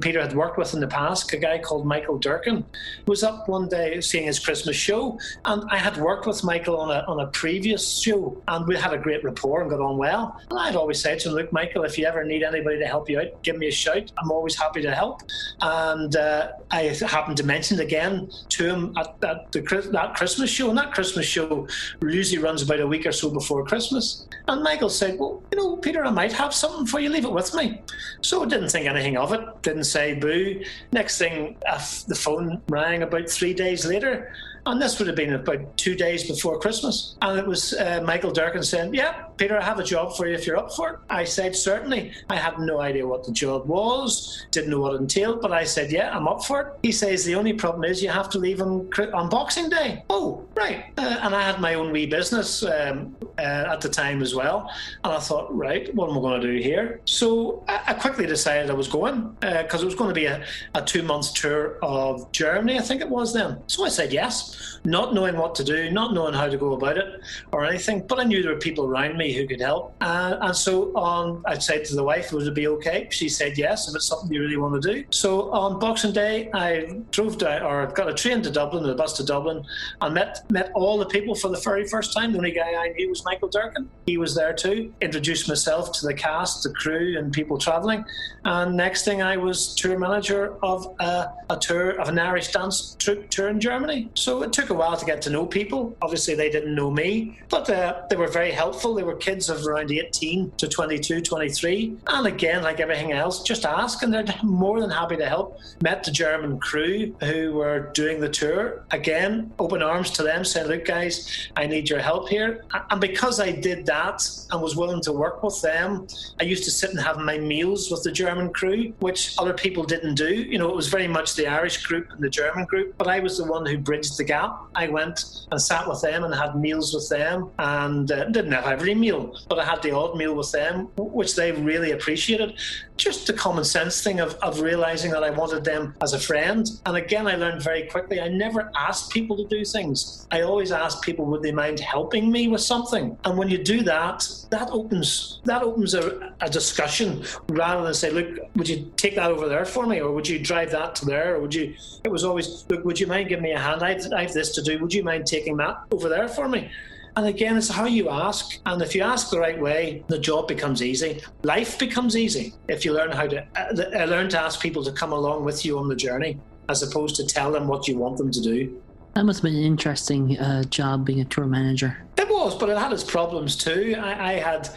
[0.00, 2.64] Peter had worked with in the past, a guy called Michael Durkin,
[3.06, 6.90] was up one day seeing his Christmas show, and I had worked with Michael on
[6.90, 10.40] a on a previous show, and we had a great rapport and got on well.
[10.50, 13.08] And I'd always said to him, "Look, Michael, if you ever need anybody to help
[13.08, 14.10] you out, give me a shout.
[14.18, 15.22] I'm always happy to help."
[15.60, 19.60] And uh, I happened to mention it again to him at, at the
[19.92, 21.68] that Christmas show, and that Christmas show
[22.02, 24.26] usually runs about a week or so before Christmas.
[24.46, 27.08] And Michael said, "Well, you know, Peter, I might have something for you.
[27.08, 27.80] Leave it with me."
[28.20, 29.40] So I didn't think anything of it.
[29.62, 30.62] Didn't say boo.
[30.92, 34.32] Next thing, uh, the phone rang about three days later.
[34.66, 37.16] And this would have been about two days before Christmas.
[37.22, 40.34] And it was uh, Michael Durkin saying, Yeah, Peter, I have a job for you
[40.34, 40.98] if you're up for it.
[41.08, 42.12] I said, Certainly.
[42.28, 45.64] I had no idea what the job was, didn't know what it entailed, but I
[45.64, 46.66] said, Yeah, I'm up for it.
[46.82, 50.04] He says, The only problem is you have to leave on, on Boxing Day.
[50.10, 50.86] Oh, right.
[50.98, 54.70] Uh, and I had my own wee business um, uh, at the time as well.
[55.04, 57.00] And I thought, Right, what am I going to do here?
[57.04, 60.44] So I, I quickly decided I was going because it was going to be a,
[60.74, 63.62] a two month tour of Germany, I think it was then.
[63.68, 66.98] So I said yes not knowing what to do, not knowing how to go about
[66.98, 67.20] it
[67.52, 68.06] or anything.
[68.06, 69.94] But I knew there were people around me who could help.
[70.00, 73.08] Uh, and so on, I said to the wife, would it be okay?
[73.10, 75.04] She said yes, if it's something you really want to do.
[75.10, 79.14] So on Boxing Day, I drove down or got a train to Dublin, a bus
[79.14, 79.64] to Dublin,
[80.00, 82.32] and met met all the people for the very first time.
[82.32, 83.88] The only guy I knew was Michael Durkin.
[84.06, 84.92] He was there too.
[85.00, 88.04] Introduced myself to the cast, the crew, and people travelling.
[88.44, 92.96] And next thing, I was tour manager of a, a tour of an Irish dance
[92.98, 94.10] troupe tour in Germany.
[94.14, 95.96] So it took a while to get to know people.
[96.02, 98.94] Obviously, they didn't know me, but uh, they were very helpful.
[98.94, 101.96] They were kids of around 18 to 22, 23.
[102.06, 105.58] And again, like everything else, just ask, and they're more than happy to help.
[105.82, 108.84] Met the German crew who were doing the tour.
[108.90, 112.64] Again, open arms to them, saying, Look, guys, I need your help here.
[112.90, 116.06] And because I did that and was willing to work with them,
[116.40, 119.84] I used to sit and have my meals with the German crew, which other people
[119.84, 120.34] didn't do.
[120.34, 123.20] You know, it was very much the Irish group and the German group, but I
[123.20, 124.60] was the one who bridged the gap.
[124.74, 128.66] I went and sat with them and had meals with them, and uh, didn't have
[128.66, 129.07] every meal,
[129.48, 132.58] but I had the odd meal with them, which they really appreciated.
[132.96, 136.68] Just the common sense thing of, of realizing that I wanted them as a friend.
[136.84, 140.26] And again, I learned very quickly I never asked people to do things.
[140.30, 143.16] I always asked people, would they mind helping me with something?
[143.24, 148.10] And when you do that, that opens that opens a, a discussion rather than say,
[148.10, 151.04] look, would you take that over there for me, or would you drive that to
[151.04, 151.74] there, or would you?
[152.04, 153.82] It was always, look, would you mind giving me a hand?
[153.82, 154.78] I've, I've this to do.
[154.78, 156.70] Would you mind taking that over there for me?
[157.18, 158.60] And again, it's how you ask.
[158.64, 161.20] And if you ask the right way, the job becomes easy.
[161.42, 165.10] Life becomes easy if you learn how to uh, learn to ask people to come
[165.12, 166.38] along with you on the journey,
[166.68, 168.80] as opposed to tell them what you want them to do.
[169.14, 171.98] That must have been an interesting uh, job being a tour manager.
[172.16, 173.96] It was, but it had its problems too.
[173.98, 174.68] I, I had,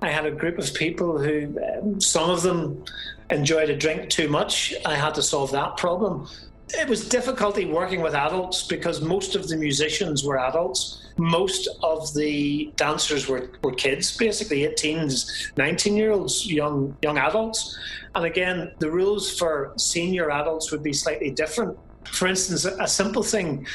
[0.00, 2.82] I had a group of people who, um, some of them
[3.28, 4.72] enjoyed a drink too much.
[4.86, 6.30] I had to solve that problem.
[6.74, 11.02] It was difficulty working with adults because most of the musicians were adults.
[11.16, 17.78] Most of the dancers were, were kids, basically 18s, 19 year olds, young young adults.
[18.14, 21.76] And again, the rules for senior adults would be slightly different.
[22.04, 23.66] For instance, a simple thing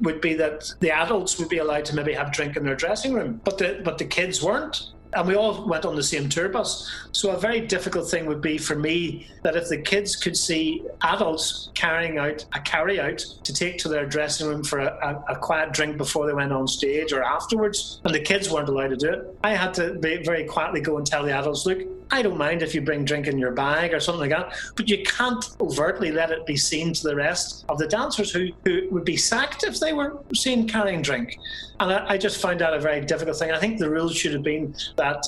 [0.00, 3.12] would be that the adults would be allowed to maybe have drink in their dressing
[3.12, 6.48] room, but the but the kids weren't and we all went on the same tour
[6.48, 6.90] bus.
[7.12, 10.82] So a very difficult thing would be for me that if the kids could see
[11.02, 15.32] adults carrying out a carry out to take to their dressing room for a, a,
[15.32, 18.88] a, quiet drink before they went on stage or afterwards, and the kids weren't allowed
[18.88, 21.78] to do it, I had to very quietly go and tell the adults, look,
[22.10, 24.88] I don't mind if you bring drink in your bag or something like that, but
[24.88, 28.88] you can't overtly let it be seen to the rest of the dancers who, who
[28.90, 31.38] would be sacked if they were seen carrying drink.
[31.80, 33.50] And I, I just find that a very difficult thing.
[33.50, 35.24] I think the rules should have been that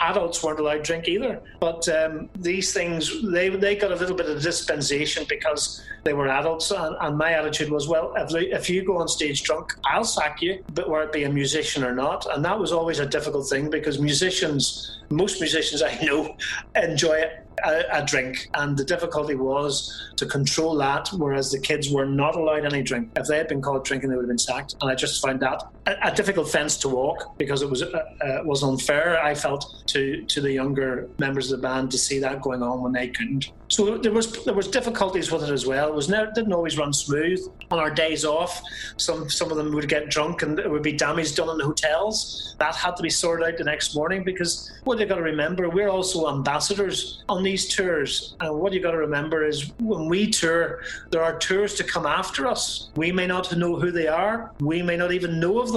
[0.00, 1.40] adults weren't allowed drink either.
[1.60, 6.28] But um, these things, they, they got a little bit of dispensation because they were
[6.28, 6.70] adults.
[6.70, 10.40] And, and my attitude was, well, if, if you go on stage drunk, I'll sack
[10.40, 12.26] you, but whether it be a musician or not.
[12.32, 16.36] And that was always a difficult thing because musicians, most musicians I know,
[16.76, 17.24] enjoy
[17.64, 22.36] a, a, drink, and the difficulty was to control that, whereas the kids were not
[22.36, 23.10] allowed any drink.
[23.16, 24.76] If they had been caught drinking, they would have been sacked.
[24.80, 27.86] And I just found that a, a difficult fence to walk because it was uh,
[28.20, 29.22] uh, was unfair.
[29.22, 32.82] I felt to to the younger members of the band to see that going on
[32.82, 33.52] when they couldn't.
[33.68, 35.88] So there was there was difficulties with it as well.
[35.88, 37.40] It was never, didn't always run smooth.
[37.70, 38.62] On our days off,
[38.96, 41.64] some some of them would get drunk and there would be damage done in the
[41.64, 42.54] hotels.
[42.58, 45.68] That had to be sorted out the next morning because what you got to remember,
[45.68, 48.36] we're also ambassadors on these tours.
[48.40, 52.06] And what you got to remember is when we tour, there are tours to come
[52.06, 52.90] after us.
[52.96, 54.52] We may not know who they are.
[54.60, 55.75] We may not even know of them,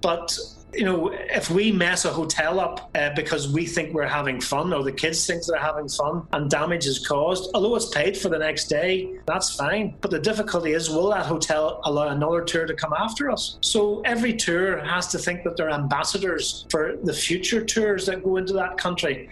[0.00, 0.38] but
[0.72, 4.72] you know, if we mess a hotel up uh, because we think we're having fun
[4.72, 8.28] or the kids think they're having fun and damage is caused, although it's paid for
[8.28, 9.94] the next day, that's fine.
[10.00, 13.58] But the difficulty is, will that hotel allow another tour to come after us?
[13.62, 18.36] So every tour has to think that they're ambassadors for the future tours that go
[18.36, 19.28] into that country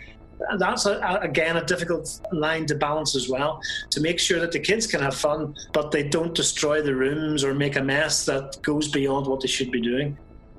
[0.59, 3.61] that's a, a, again a difficult line to balance as well
[3.91, 7.43] to make sure that the kids can have fun but they don't destroy the rooms
[7.45, 10.17] or make a mess that goes beyond what they should be doing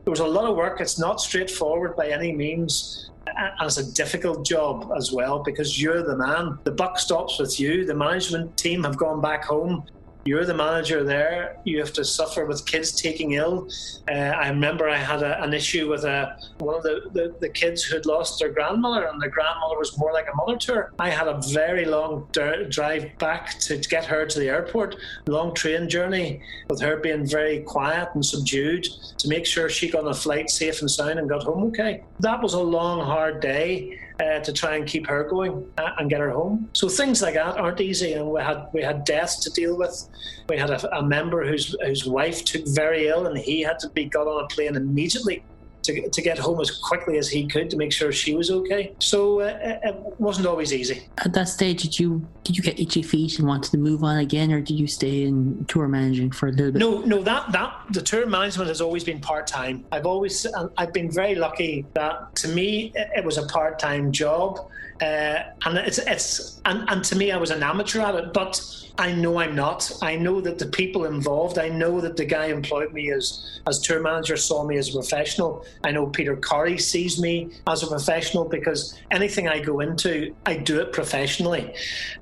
[0.10, 0.82] there was a lot of work.
[0.82, 3.12] It's not straightforward by any means.
[3.28, 6.58] And it's a difficult job as well because you're the man.
[6.64, 7.86] The buck stops with you.
[7.86, 9.84] The management team have gone back home
[10.26, 11.58] you're the manager there.
[11.64, 13.70] You have to suffer with kids taking ill.
[14.10, 17.50] Uh, I remember I had a, an issue with a, one of the, the, the,
[17.50, 20.74] kids who had lost their grandmother, and their grandmother was more like a mother to
[20.74, 20.94] her.
[21.00, 25.90] I had a very long drive back to get her to the airport, long train
[25.90, 28.84] journey, with her being very quiet and subdued
[29.18, 32.04] to make sure she got on a flight safe and sound and got home okay.
[32.20, 36.10] That was a long, hard day uh, to try and keep her going uh, and
[36.10, 36.70] get her home.
[36.74, 40.10] So things like that aren't easy, and we had we had deaths to deal with.
[40.50, 43.90] We had a, a member whose whose wife took very ill, and he had to
[43.90, 45.44] be got on a plane immediately
[45.84, 48.94] to, to get home as quickly as he could to make sure she was okay.
[49.00, 51.08] So uh, it wasn't always easy.
[51.24, 54.18] At that stage, did you did you get itchy feet and wanted to move on
[54.18, 56.80] again, or did you stay in tour managing for a little bit?
[56.80, 57.22] No, no.
[57.22, 59.86] That that the tour management has always been part time.
[59.92, 60.46] I've always
[60.78, 64.70] I've been very lucky that to me it was a part time job,
[65.02, 68.62] uh, and it's it's and, and to me I was an amateur at it, but
[69.00, 69.90] I know I'm not.
[70.02, 73.80] I know that the people involved, I know that the guy employed me as, as
[73.80, 75.66] tour manager saw me as a professional.
[75.86, 80.58] I know Peter Corry sees me as a professional because anything I go into, I
[80.58, 81.74] do it professionally.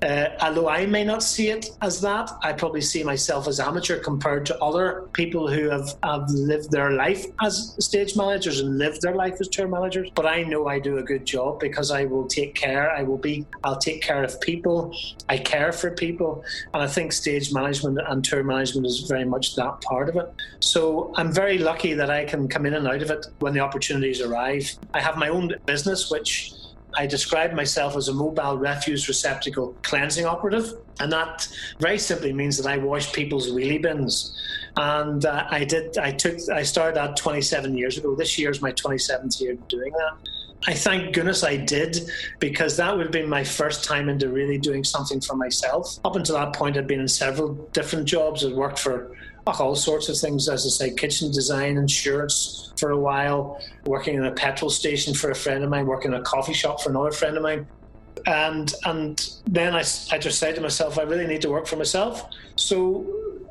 [0.04, 4.00] Uh, although I may not see it as that, I probably see myself as amateur
[4.00, 9.02] compared to other people who have, have lived their life as stage managers and lived
[9.02, 10.12] their life as tour managers.
[10.14, 12.67] But I know I do a good job because I will take care.
[12.76, 14.96] I will be, I'll take care of people.
[15.30, 16.44] I care for people.
[16.74, 20.34] And I think stage management and tour management is very much that part of it.
[20.60, 23.60] So I'm very lucky that I can come in and out of it when the
[23.62, 24.72] opportunities arrive.
[24.94, 26.54] I have my own business, which
[26.96, 30.74] I describe myself as a mobile refuse receptacle cleansing operative.
[31.00, 31.48] And that
[31.80, 34.36] very simply means that I wash people's wheelie bins.
[34.78, 38.16] And uh, I did, I took, I started that 27 years ago.
[38.16, 40.30] This year is my 27th year doing that.
[40.66, 44.58] I thank goodness I did because that would have been my first time into really
[44.58, 46.00] doing something for myself.
[46.04, 48.44] Up until that point, I'd been in several different jobs.
[48.44, 53.00] I'd worked for all sorts of things, as I say, kitchen design, insurance for a
[53.00, 56.54] while, working in a petrol station for a friend of mine, working in a coffee
[56.54, 57.66] shop for another friend of mine.
[58.26, 61.78] and and then I, I just said to myself, I really need to work for
[61.78, 62.30] myself.
[62.56, 63.06] So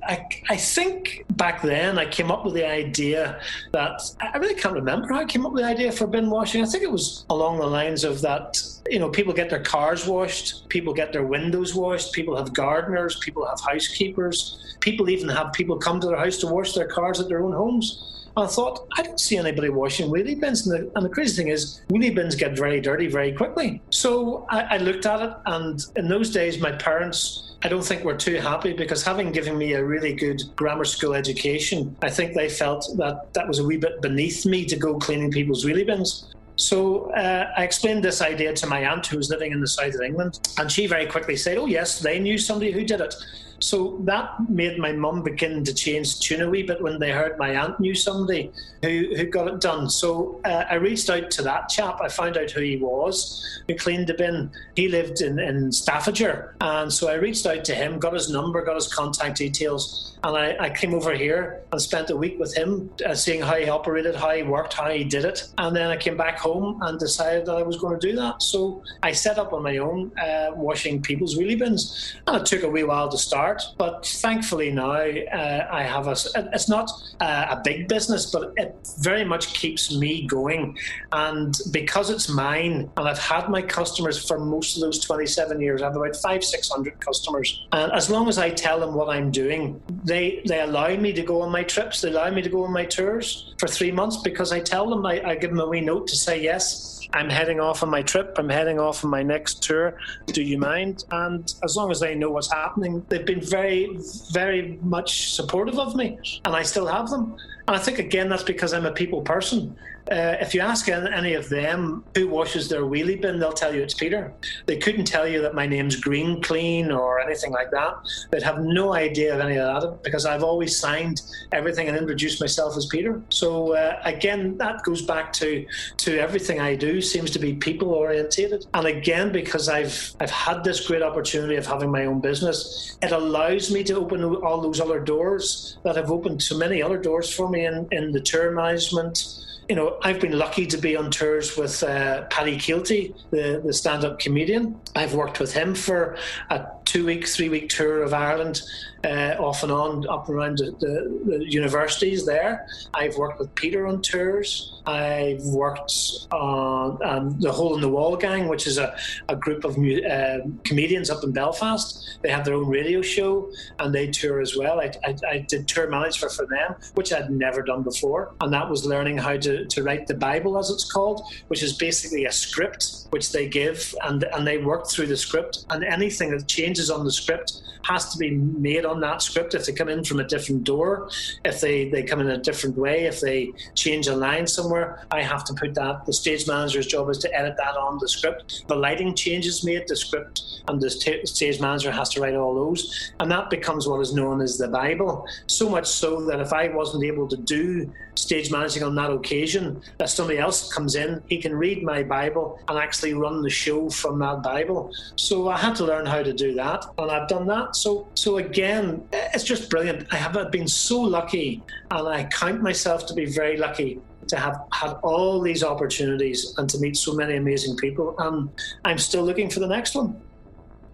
[0.06, 3.40] I, I think back then I came up with the idea
[3.72, 6.62] that I really can't remember how I came up with the idea for bin washing.
[6.62, 10.06] I think it was along the lines of that, you know, people get their cars
[10.06, 15.52] washed, people get their windows washed, people have gardeners, people have housekeepers, people even have
[15.52, 18.15] people come to their house to wash their cars at their own homes.
[18.36, 20.66] I thought, I don't see anybody washing wheelie bins.
[20.66, 23.80] And the, and the, crazy thing is, wheelie bins get very dirty very quickly.
[23.90, 28.04] So I, I looked at it, and in those days, my parents I don't think
[28.04, 32.34] were too happy because having given me a really good grammar school education, I think
[32.34, 35.86] they felt that that was a wee bit beneath me to go cleaning people's wheelie
[35.86, 36.32] bins.
[36.56, 39.94] So uh, I explained this idea to my aunt who was living in the south
[39.94, 43.14] of England, and she very quickly said, "Oh yes, they knew somebody who did it."
[43.60, 47.38] So that made my mum begin to change tune a wee bit when they heard
[47.38, 48.52] my aunt knew somebody
[48.82, 49.88] who, who got it done.
[49.88, 52.00] So uh, I reached out to that chap.
[52.02, 54.50] I found out who he was, who cleaned the bin.
[54.74, 56.54] He lived in, in Staffordshire.
[56.60, 60.18] And so I reached out to him, got his number, got his contact details.
[60.24, 63.54] And I, I came over here and spent a week with him, uh, seeing how
[63.56, 65.48] he operated, how he worked, how he did it.
[65.58, 68.42] And then I came back home and decided that I was going to do that.
[68.42, 72.16] So I set up on my own, uh, washing people's wheelie bins.
[72.26, 73.55] And it took a wee while to start.
[73.78, 76.16] But thankfully now uh, I have a,
[76.52, 76.90] it's not
[77.20, 80.78] a big business, but it very much keeps me going.
[81.12, 85.82] And because it's mine, and I've had my customers for most of those 27 years,
[85.82, 87.66] I have about five, 600 customers.
[87.72, 91.22] And as long as I tell them what I'm doing, they, they allow me to
[91.22, 94.18] go on my trips, they allow me to go on my tours for three months
[94.18, 97.30] because I tell them, I, I give them a wee note to say yes I'm
[97.30, 98.34] heading off on my trip.
[98.38, 99.98] I'm heading off on my next tour.
[100.26, 101.04] Do you mind?
[101.10, 103.98] And as long as they know what's happening, they've been very,
[104.32, 107.36] very much supportive of me, and I still have them.
[107.68, 109.76] And I think again that's because I'm a people person.
[110.10, 113.82] Uh, if you ask any of them who washes their wheelie bin, they'll tell you
[113.82, 114.32] it's Peter.
[114.66, 117.94] They couldn't tell you that my name's Green Clean or anything like that.
[118.30, 122.40] They'd have no idea of any of that because I've always signed everything and introduced
[122.40, 123.20] myself as Peter.
[123.30, 125.66] So uh, again, that goes back to
[125.98, 128.66] to everything I do seems to be people orientated.
[128.74, 133.10] And again, because I've I've had this great opportunity of having my own business, it
[133.10, 137.32] allows me to open all those other doors that have opened so many other doors
[137.32, 141.10] for me in, in the tour management you know, I've been lucky to be on
[141.10, 144.80] tours with uh, Paddy Kielty, the, the stand up comedian.
[144.94, 146.16] I've worked with him for
[146.50, 148.62] a two week, three week tour of Ireland
[149.06, 152.66] uh, off and on up around the, the, the, universities there.
[152.92, 154.80] I've worked with Peter on tours.
[154.86, 155.92] I've worked
[156.32, 158.96] on um, the Hole in the Wall Gang, which is a,
[159.28, 162.18] a group of uh, comedians up in Belfast.
[162.22, 164.80] They have their own radio show and they tour as well.
[164.80, 168.34] I, I, I did tour management for them, which I'd never done before.
[168.40, 171.74] And that was learning how to, to write the Bible, as it's called, which is
[171.74, 175.64] basically a script which they give and, and they work through the script.
[175.70, 179.54] And anything that changes on the script has to be made on that script.
[179.54, 181.08] If they come in from a different door,
[181.44, 185.22] if they, they come in a different way, if they change a line somewhere, I
[185.22, 186.06] have to put that.
[186.06, 188.64] The stage manager's job is to edit that on the script.
[188.66, 193.12] The lighting changes made, the script and the stage manager has to write all those.
[193.20, 195.26] And that becomes what is known as the Bible.
[195.46, 199.80] So much so that if I wasn't able to do stage managing on that occasion,
[200.00, 203.88] if somebody else comes in, he can read my Bible and actually run the show
[203.90, 204.92] from that Bible.
[205.16, 207.75] So I had to learn how to do that, and I've done that.
[207.76, 210.06] So, so again, it's just brilliant.
[210.12, 214.64] I have been so lucky, and I count myself to be very lucky to have
[214.72, 218.14] had all these opportunities and to meet so many amazing people.
[218.18, 218.50] And
[218.84, 220.20] I'm still looking for the next one.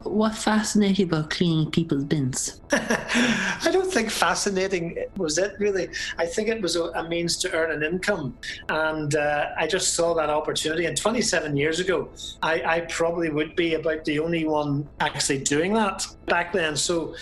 [0.03, 2.61] What fascinated you about cleaning people's bins?
[3.64, 5.89] I don't think fascinating was it really.
[6.16, 8.37] I think it was a, a means to earn an income,
[8.70, 10.87] and uh, I just saw that opportunity.
[10.87, 12.09] And 27 years ago,
[12.43, 16.75] I, I probably would be about the only one actually doing that back then.
[16.75, 17.14] So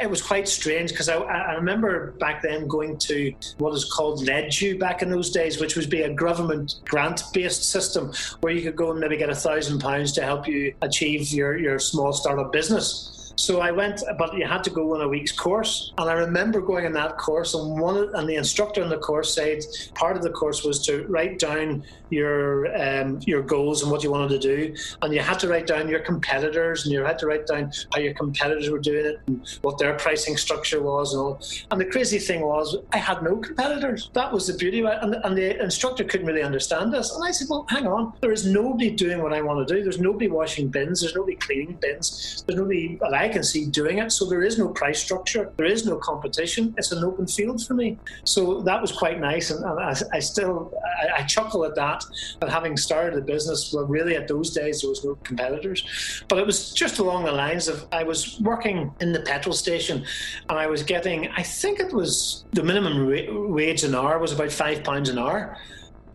[0.00, 4.20] it was quite strange because I, I, remember back then going to what is called
[4.26, 8.60] LEDU back in those days, which would be a government grant based system where you
[8.62, 12.12] could go and maybe get a thousand pounds to help you achieve your, your small
[12.12, 13.17] startup business.
[13.38, 15.92] So I went, but you had to go on a week's course.
[15.96, 19.32] And I remember going in that course, and one and the instructor in the course
[19.32, 19.64] said
[19.94, 24.10] part of the course was to write down your um, your goals and what you
[24.10, 27.26] wanted to do, and you had to write down your competitors, and you had to
[27.26, 31.20] write down how your competitors were doing it, and what their pricing structure was, and
[31.22, 31.40] all.
[31.70, 34.10] And the crazy thing was, I had no competitors.
[34.14, 34.80] That was the beauty.
[34.80, 37.14] And, and the instructor couldn't really understand this.
[37.14, 39.82] And I said, well, hang on, there is nobody doing what I want to do.
[39.82, 41.00] There's nobody washing bins.
[41.00, 42.42] There's nobody cleaning bins.
[42.46, 42.98] There's nobody.
[43.28, 44.10] I can see doing it.
[44.10, 46.74] So there is no price structure, there is no competition.
[46.78, 47.98] It's an open field for me.
[48.24, 50.72] So that was quite nice, and, and I, I, still
[51.02, 52.04] I, I, chuckle at that.
[52.40, 56.24] But having started the business, well, really at those days there was no competitors.
[56.28, 60.06] But it was just along the lines of I was working in the petrol station,
[60.48, 64.52] and I was getting I think it was the minimum wage an hour was about
[64.52, 65.58] five pounds an hour.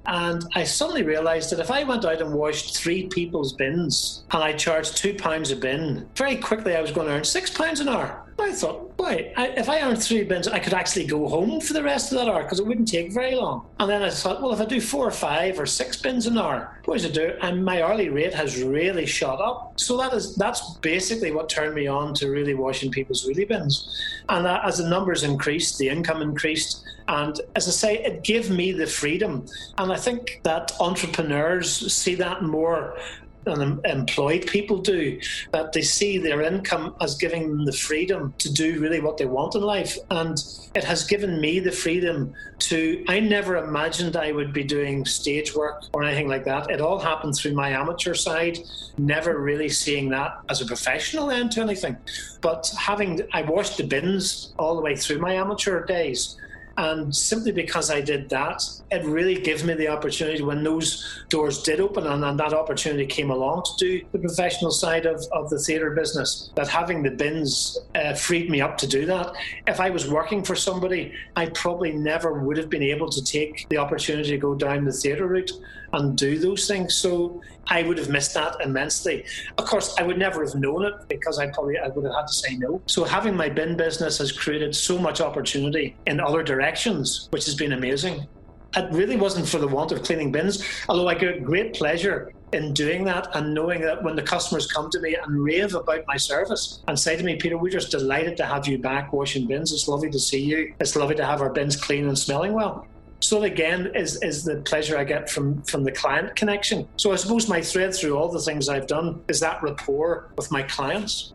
[0.06, 4.44] And I suddenly realised that if I went out and washed three people's bins and
[4.44, 7.80] I charged two pounds a bin, very quickly I was going to earn six pounds
[7.80, 8.23] an hour.
[8.40, 9.34] I thought, why?
[9.36, 12.18] I, if I earned three bins, I could actually go home for the rest of
[12.18, 13.66] that hour because it wouldn't take very long.
[13.80, 16.38] And then I thought, well, if I do four or five or six bins an
[16.38, 17.34] hour, what does it do?
[17.42, 19.80] And my hourly rate has really shot up.
[19.80, 24.02] So that is that's basically what turned me on to really washing people's wheelie bins.
[24.30, 26.84] And as the numbers increased, the income increased.
[27.08, 29.46] And as I say, it gave me the freedom.
[29.78, 32.98] And I think that entrepreneurs see that more
[33.46, 35.20] and employed people do,
[35.52, 39.26] that they see their income as giving them the freedom to do really what they
[39.26, 39.98] want in life.
[40.10, 40.38] And
[40.76, 45.56] it has given me the freedom to, I never imagined I would be doing stage
[45.56, 46.70] work or anything like that.
[46.70, 48.60] It all happened through my amateur side,
[48.98, 51.98] never really seeing that as a professional end to anything.
[52.42, 56.38] But having, I washed the bins all the way through my amateur days.
[56.78, 61.62] And simply because I did that, it really gave me the opportunity when those doors
[61.62, 65.50] did open and, and that opportunity came along to do the professional side of, of
[65.52, 69.34] the theatre business, that having the bins uh, freed me up to do that.
[69.68, 73.68] If I was working for somebody, I probably never would have been able to take
[73.70, 75.52] the opportunity to go down the theatre route
[75.94, 76.94] and do those things.
[76.96, 79.26] So I would have missed that immensely.
[79.58, 82.28] Of course, I would never have known it because I probably I would have had
[82.28, 82.82] to say no.
[82.88, 87.56] So having my bin business has created so much opportunity in other directions, which has
[87.56, 88.28] been amazing.
[88.76, 92.74] It really wasn't for the want of cleaning bins, although I get great pleasure in
[92.74, 96.18] doing that and knowing that when the customers come to me and rave about my
[96.18, 99.72] service and say to me, Peter, we're just delighted to have you back washing bins.
[99.72, 100.74] It's lovely to see you.
[100.80, 102.88] It's lovely to have our bins clean and smelling well.
[103.24, 106.88] So again is is the pleasure I get from from the client connection.
[106.98, 110.52] So I suppose my thread through all the things I've done is that rapport with
[110.52, 111.34] my clients.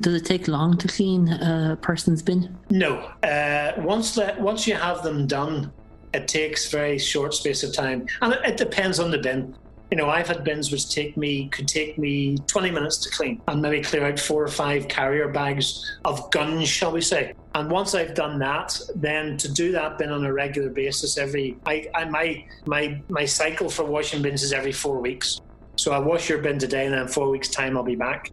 [0.00, 2.58] Does it take long to clean a person's bin?
[2.70, 2.96] No.
[3.22, 5.72] Uh, once that once you have them done,
[6.12, 9.54] it takes very short space of time, and it, it depends on the bin
[9.92, 13.42] you know, I've had bins which take me could take me 20 minutes to clean
[13.46, 17.34] and maybe clear out four or five carrier bags of guns, shall we say.
[17.54, 21.56] And once I've done that, then to do that bin on a regular basis, every
[21.66, 25.40] I, I my my my cycle for washing bins is every four weeks.
[25.76, 28.30] So I wash your bin today, and then four weeks time I'll be back.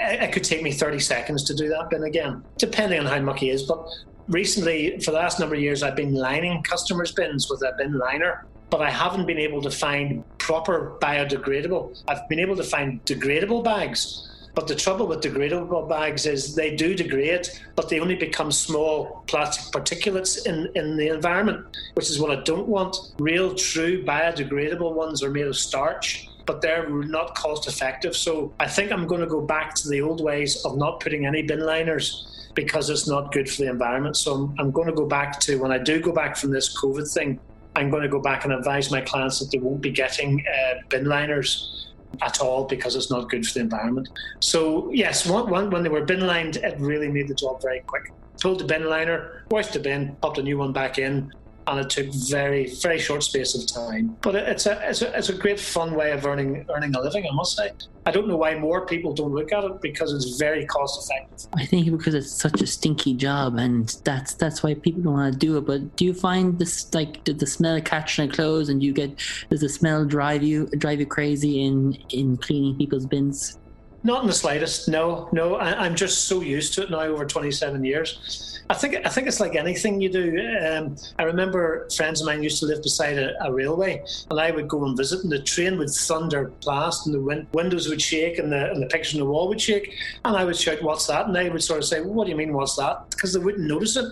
[0.00, 3.50] It could take me 30 seconds to do that bin again, depending on how mucky
[3.50, 3.62] it is.
[3.62, 3.86] But
[4.28, 7.98] recently, for the last number of years, I've been lining customers' bins with a bin
[7.98, 12.02] liner but I haven't been able to find proper biodegradable.
[12.08, 14.28] I've been able to find degradable bags.
[14.56, 19.22] But the trouble with degradable bags is they do degrade, but they only become small
[19.26, 22.96] plastic particulates in, in the environment, which is what I don't want.
[23.18, 28.14] Real, true biodegradable ones are made of starch but they're not cost effective.
[28.16, 31.26] So I think I'm going to go back to the old ways of not putting
[31.26, 34.16] any bin liners because it's not good for the environment.
[34.16, 36.80] So I'm, I'm going to go back to when I do go back from this
[36.80, 37.40] COVID thing,
[37.74, 40.74] I'm going to go back and advise my clients that they won't be getting uh,
[40.88, 41.88] bin liners
[42.22, 44.08] at all because it's not good for the environment.
[44.40, 47.80] So yes, one, one, when they were bin lined, it really made the job very
[47.80, 48.12] quick.
[48.40, 51.32] Pulled the bin liner, washed the bin, popped a new one back in,
[51.66, 54.16] and it took very very short space of time.
[54.22, 57.26] But it's a it's a, it's a great fun way of earning earning a living,
[57.30, 57.72] I must say.
[58.06, 61.50] I don't know why more people don't look at it because it's very cost effective.
[61.54, 65.32] I think because it's such a stinky job, and that's that's why people don't want
[65.32, 65.66] to do it.
[65.66, 69.20] But do you find this like did the smell catch in clothes, and you get
[69.50, 73.58] does the smell drive you drive you crazy in in cleaning people's bins?
[74.06, 74.88] Not in the slightest.
[74.88, 75.56] No, no.
[75.56, 79.28] I, I'm just so used to it now over 27 years I think I think
[79.28, 80.40] it's like anything you do.
[80.68, 84.50] Um, I remember friends of mine used to live beside a, a, railway, and I
[84.50, 88.02] would go and visit, and the train would thunder past, and the win- windows would
[88.02, 89.94] shake, and the and the pictures on the wall would shake,
[90.24, 92.30] and I would shout, "What's that?" And they would sort of say, well, "What do
[92.30, 94.06] you mean, what's that?" Because they wouldn't notice it.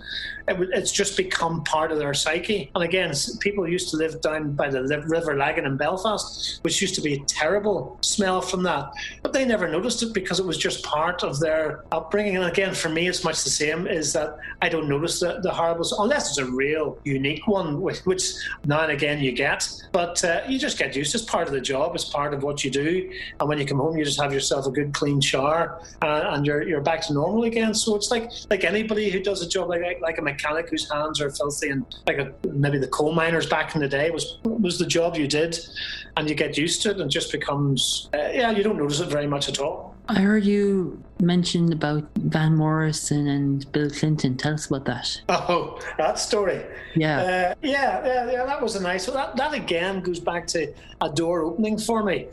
[0.48, 2.70] It it's just become part of their psyche.
[2.74, 6.94] And again, people used to live down by the River Lagan in Belfast, which used
[6.96, 8.92] to be a terrible smell from that,
[9.22, 12.36] but they never noticed it because it was just part of their upbringing.
[12.36, 13.86] And again, for me, it's much the same.
[13.86, 18.00] Is that I don't notice the, the horribles unless it's a real unique one, which,
[18.00, 18.24] which
[18.66, 19.68] now and again you get.
[19.92, 21.14] But uh, you just get used.
[21.14, 21.94] It's part of the job.
[21.94, 23.10] It's part of what you do.
[23.40, 26.44] And when you come home, you just have yourself a good clean shower, uh, and
[26.44, 27.72] you're you're back to normal again.
[27.74, 30.33] So it's like like anybody who does a job like like a mechanic
[30.70, 34.10] whose hands are filthy and like a, maybe the coal miners back in the day
[34.10, 35.58] was was the job you did,
[36.16, 39.08] and you get used to it and just becomes uh, yeah you don't notice it
[39.08, 39.94] very much at all.
[40.06, 44.36] I heard you mentioned about Van Morrison and Bill Clinton.
[44.36, 45.20] Tell us about that.
[45.46, 46.62] Oh, that story.
[46.94, 47.20] Yeah.
[47.20, 49.06] Uh, yeah, yeah, yeah, that was a nice.
[49.06, 52.28] That, that again goes back to a door opening for me.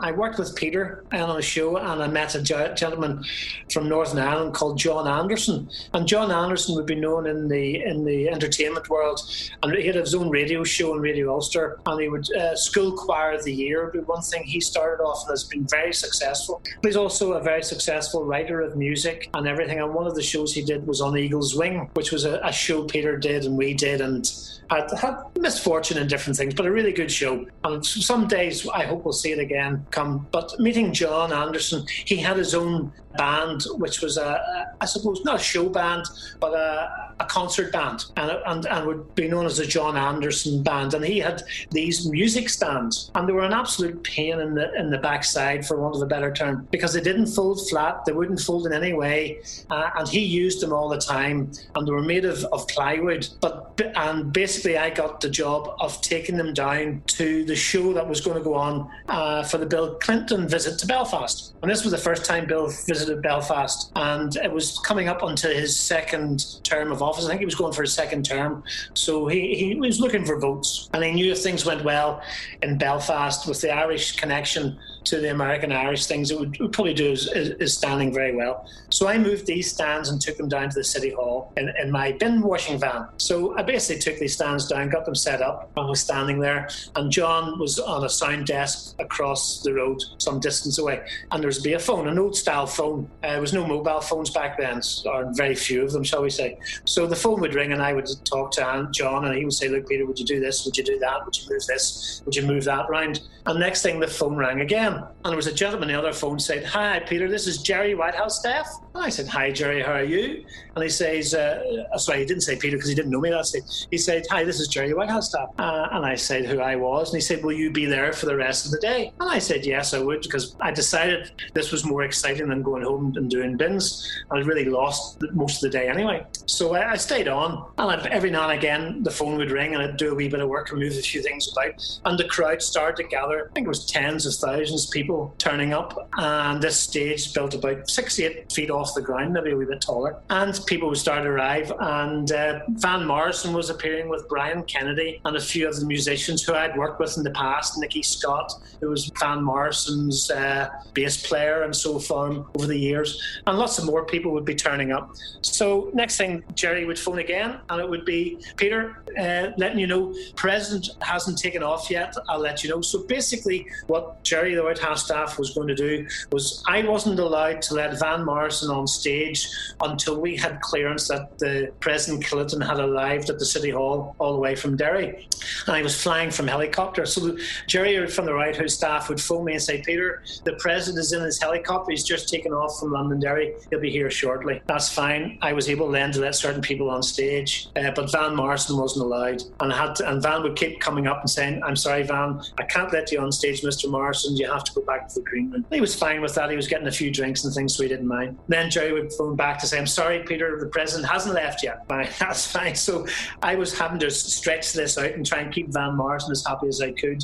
[0.00, 3.24] I worked with Peter on a show, and I met a gentleman
[3.72, 5.68] from Northern Ireland called John Anderson.
[5.94, 9.20] And John Anderson would be known in the in the entertainment world,
[9.62, 12.92] and he had his own radio show in Radio Ulster, and he would uh, school
[12.92, 15.92] choir of the year would be one thing he started off and has been very
[15.92, 16.62] successful.
[16.82, 19.80] But he's also a very successful writer of music and everything.
[19.80, 22.52] And one of the shows he did was on Eagle's Wing, which was a, a
[22.52, 24.30] show Peter did and we did, and
[24.70, 24.90] had,
[25.38, 27.46] misfortune and different things, but a really good show.
[27.64, 30.26] And some days I hope we'll see it again come.
[30.30, 34.40] But meeting John Anderson, he had his own band, which was a,
[34.80, 36.04] I suppose not a show band,
[36.40, 40.62] but a, a concert band, and, and and would be known as the John Anderson
[40.62, 40.94] Band.
[40.94, 44.90] And he had these music stands, and they were an absolute pain in the in
[44.90, 48.40] the backside, for want of a better term, because they didn't fold flat, they wouldn't
[48.40, 49.40] fold in any way,
[49.70, 53.28] uh, and he used them all the time, and they were made of, of plywood.
[53.40, 58.08] But and basically, I got the job of taking them down to the show that
[58.08, 61.82] was going to go on uh, for the Bill Clinton visit to Belfast, and this
[61.82, 66.62] was the first time Bill visited Belfast, and it was coming up onto his second
[66.64, 67.24] term of office.
[67.24, 68.62] I think he was going for his second term,
[68.94, 72.22] so he, he was looking for votes, and he knew if things went well
[72.62, 74.78] in Belfast with the Irish connection
[75.08, 78.68] to the American Irish things, it would, would probably do is his standing very well.
[78.90, 81.90] So I moved these stands and took them down to the city hall in, in
[81.90, 83.08] my bin washing van.
[83.16, 86.68] So I basically took these stands down, got them set up, and was standing there.
[86.96, 91.00] And John was on a sound desk across the road, some distance away,
[91.30, 93.10] and there was be a phone, an old style phone.
[93.22, 96.30] Uh, there was no mobile phones back then, or very few of them, shall we
[96.30, 96.58] say.
[96.84, 99.54] So the phone would ring, and I would talk to Aunt John, and he would
[99.54, 100.64] say, "Look, Peter, would you do this?
[100.64, 101.24] Would you do that?
[101.24, 102.22] Would you move this?
[102.24, 105.46] Would you move that round?" And next thing, the phone rang again, and there was
[105.46, 108.66] a gentleman on the other phone said, "Hi, Peter, this is Jerry Whitehouse staff."
[109.00, 110.44] I said, "Hi, Jerry, how are you?"
[110.74, 113.46] And he says, uh, "Sorry, he didn't say Peter because he didn't know me that
[113.46, 117.10] stage." He said, "Hi, this is Jerry Whitehouse uh, and I said who I was,
[117.10, 119.38] and he said, "Will you be there for the rest of the day?" And I
[119.38, 123.30] said, "Yes, I would," because I decided this was more exciting than going home and
[123.30, 124.06] doing bins.
[124.30, 128.06] I really lost most of the day anyway, so I, I stayed on, and I'd,
[128.06, 130.48] every now and again the phone would ring, and I'd do a wee bit of
[130.48, 133.48] work and move a few things about, and the crowd started to gather.
[133.50, 137.54] I think it was tens of thousands of people turning up, and this stage built
[137.54, 140.98] about six, eight feet off the ground, maybe a wee bit taller, and people would
[140.98, 145.68] start to arrive, and uh, Van Morrison was appearing with Brian Kennedy and a few
[145.68, 149.42] of the musicians who I'd worked with in the past, Nicky Scott, who was Van
[149.42, 154.32] Morrison's uh, bass player and so forth over the years, and lots of more people
[154.32, 155.14] would be turning up.
[155.42, 159.86] So next thing, Jerry would phone again, and it would be Peter uh, letting you
[159.86, 162.14] know President hasn't taken off yet.
[162.28, 162.80] I'll let you know.
[162.80, 167.18] So basically, what Jerry the White House staff was going to do was I wasn't
[167.18, 169.48] allowed to let Van Morrison on stage
[169.80, 174.32] until we had clearance that the President Clinton had arrived at the City Hall all
[174.32, 175.28] the way from Derry.
[175.66, 177.06] And I was flying from helicopter.
[177.06, 180.98] So Jerry from the White House staff would phone me and say, Peter, the President
[180.98, 181.90] is in his helicopter.
[181.90, 183.54] He's just taken off from Londonderry.
[183.70, 184.60] He'll be here shortly.
[184.66, 185.38] That's fine.
[185.42, 189.04] I was able then to let certain people on stage, uh, but Van Morrison wasn't
[189.04, 189.42] allowed.
[189.60, 192.40] And I had to, and Van would keep coming up and saying, I'm sorry, Van,
[192.58, 193.90] I can't let you on stage, Mr.
[193.90, 194.36] Morrison.
[194.36, 195.64] You have to go back to the green room.
[195.70, 196.50] He was fine with that.
[196.50, 198.38] He was getting a few drinks and things, so he didn't mind.
[198.48, 201.86] Then Jerry would phone back to say, I'm sorry, Peter, the president hasn't left yet.
[201.88, 202.74] That's fine.
[202.74, 203.06] So
[203.42, 206.68] I was having to stretch this out and try and keep Van Morrison as happy
[206.68, 207.22] as I could.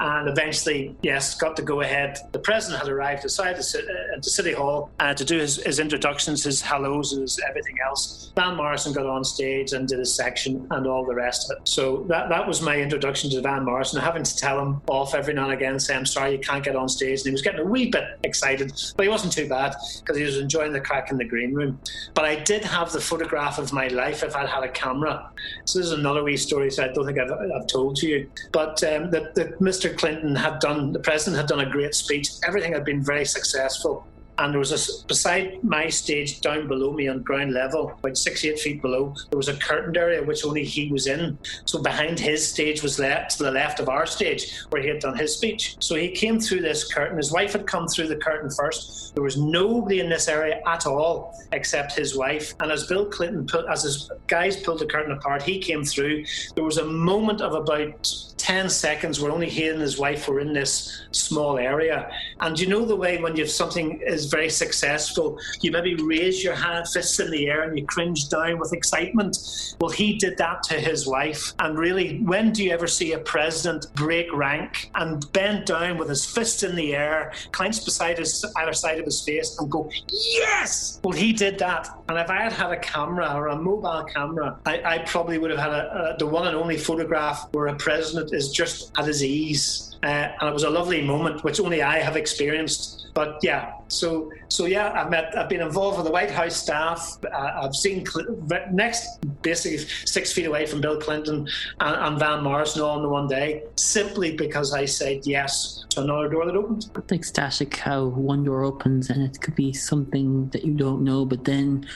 [0.00, 2.18] And eventually, yes, got to go ahead.
[2.32, 5.78] The president had arrived outside the, uh, the City Hall uh, to do his, his
[5.78, 8.32] introductions, his hellos, his everything else.
[8.36, 11.68] Van Morrison got on stage and did his section and all the rest of it.
[11.68, 15.34] So that, that was my introduction to Van Morrison, having to tell him off every
[15.34, 17.20] now and again, say, I'm sorry, you can't get on stage.
[17.20, 20.24] And he was getting a wee bit excited, but he wasn't too bad because he
[20.24, 21.78] was enjoying the crack in the green room.
[22.14, 25.30] But I did have the photograph of my life if I'd had a camera.
[25.64, 28.30] So this is another wee story, so I don't think I've, I've told you.
[28.52, 29.96] But um, that, that Mr.
[29.96, 32.28] Clinton had done, the president had done a great speech.
[32.46, 34.06] Everything had been very successful
[34.38, 38.44] and there was a beside my stage down below me on ground level about six
[38.44, 41.38] eight feet below there was a curtained area which only he was in.
[41.64, 45.00] So behind his stage was left to the left of our stage where he had
[45.00, 45.76] done his speech.
[45.80, 47.16] So he came through this curtain.
[47.16, 49.14] His wife had come through the curtain first.
[49.14, 52.54] There was nobody in this area at all except his wife.
[52.60, 56.24] And as bill clinton put as his guys pulled the curtain apart he came through.
[56.54, 58.06] There was a moment of about
[58.44, 62.10] 10 seconds where only he and his wife were in this small area.
[62.40, 66.54] And you know the way when you've something is very successful, you maybe raise your
[66.54, 69.38] hand, fists in the air, and you cringe down with excitement.
[69.80, 71.54] Well, he did that to his wife.
[71.58, 76.10] And really, when do you ever see a president break rank and bend down with
[76.10, 79.88] his fist in the air, clenched beside his either side of his face, and go,
[80.10, 81.00] Yes!
[81.02, 81.88] Well, he did that.
[82.10, 85.50] And if I had had a camera or a mobile camera, I, I probably would
[85.50, 89.06] have had a, a, the one and only photograph where a president is just at
[89.06, 89.96] his ease.
[90.02, 93.06] Uh, and it was a lovely moment, which only I have experienced.
[93.14, 97.16] But yeah, so so yeah, I've met, I've been involved with the White House staff.
[97.24, 98.26] Uh, I've seen Cl-
[98.72, 101.48] next, basically six feet away from Bill Clinton
[101.80, 106.02] and, and Van Morrison all in the one day, simply because I said yes to
[106.02, 106.90] another door that opened.
[106.96, 111.24] It's ecstatic how one door opens and it could be something that you don't know,
[111.24, 111.86] but then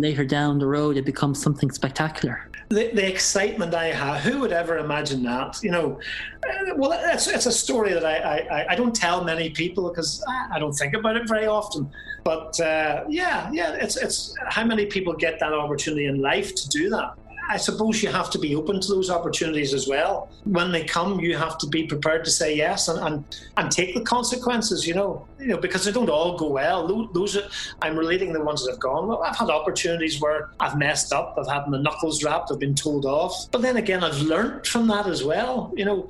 [0.00, 2.48] later down the road it becomes something spectacular.
[2.68, 5.60] The, the excitement I have, who would ever imagine that?
[5.60, 6.00] You know,
[6.48, 10.22] uh, well, it's, it's a story that I, I, I don't tell many people because
[10.28, 11.90] I, I don't think about it very often.
[12.22, 16.68] But uh, yeah, yeah, it's, it's how many people get that opportunity in life to
[16.68, 17.14] do that.
[17.50, 20.30] I suppose you have to be open to those opportunities as well.
[20.44, 23.24] When they come, you have to be prepared to say yes and, and,
[23.56, 27.08] and take the consequences, you know, you know, because they don't all go well.
[27.12, 27.48] Those are,
[27.82, 29.24] I'm relating the ones that have gone well.
[29.24, 33.04] I've had opportunities where I've messed up, I've had my knuckles wrapped, I've been told
[33.04, 33.50] off.
[33.50, 35.72] But then again, I've learned from that as well.
[35.76, 36.08] You know,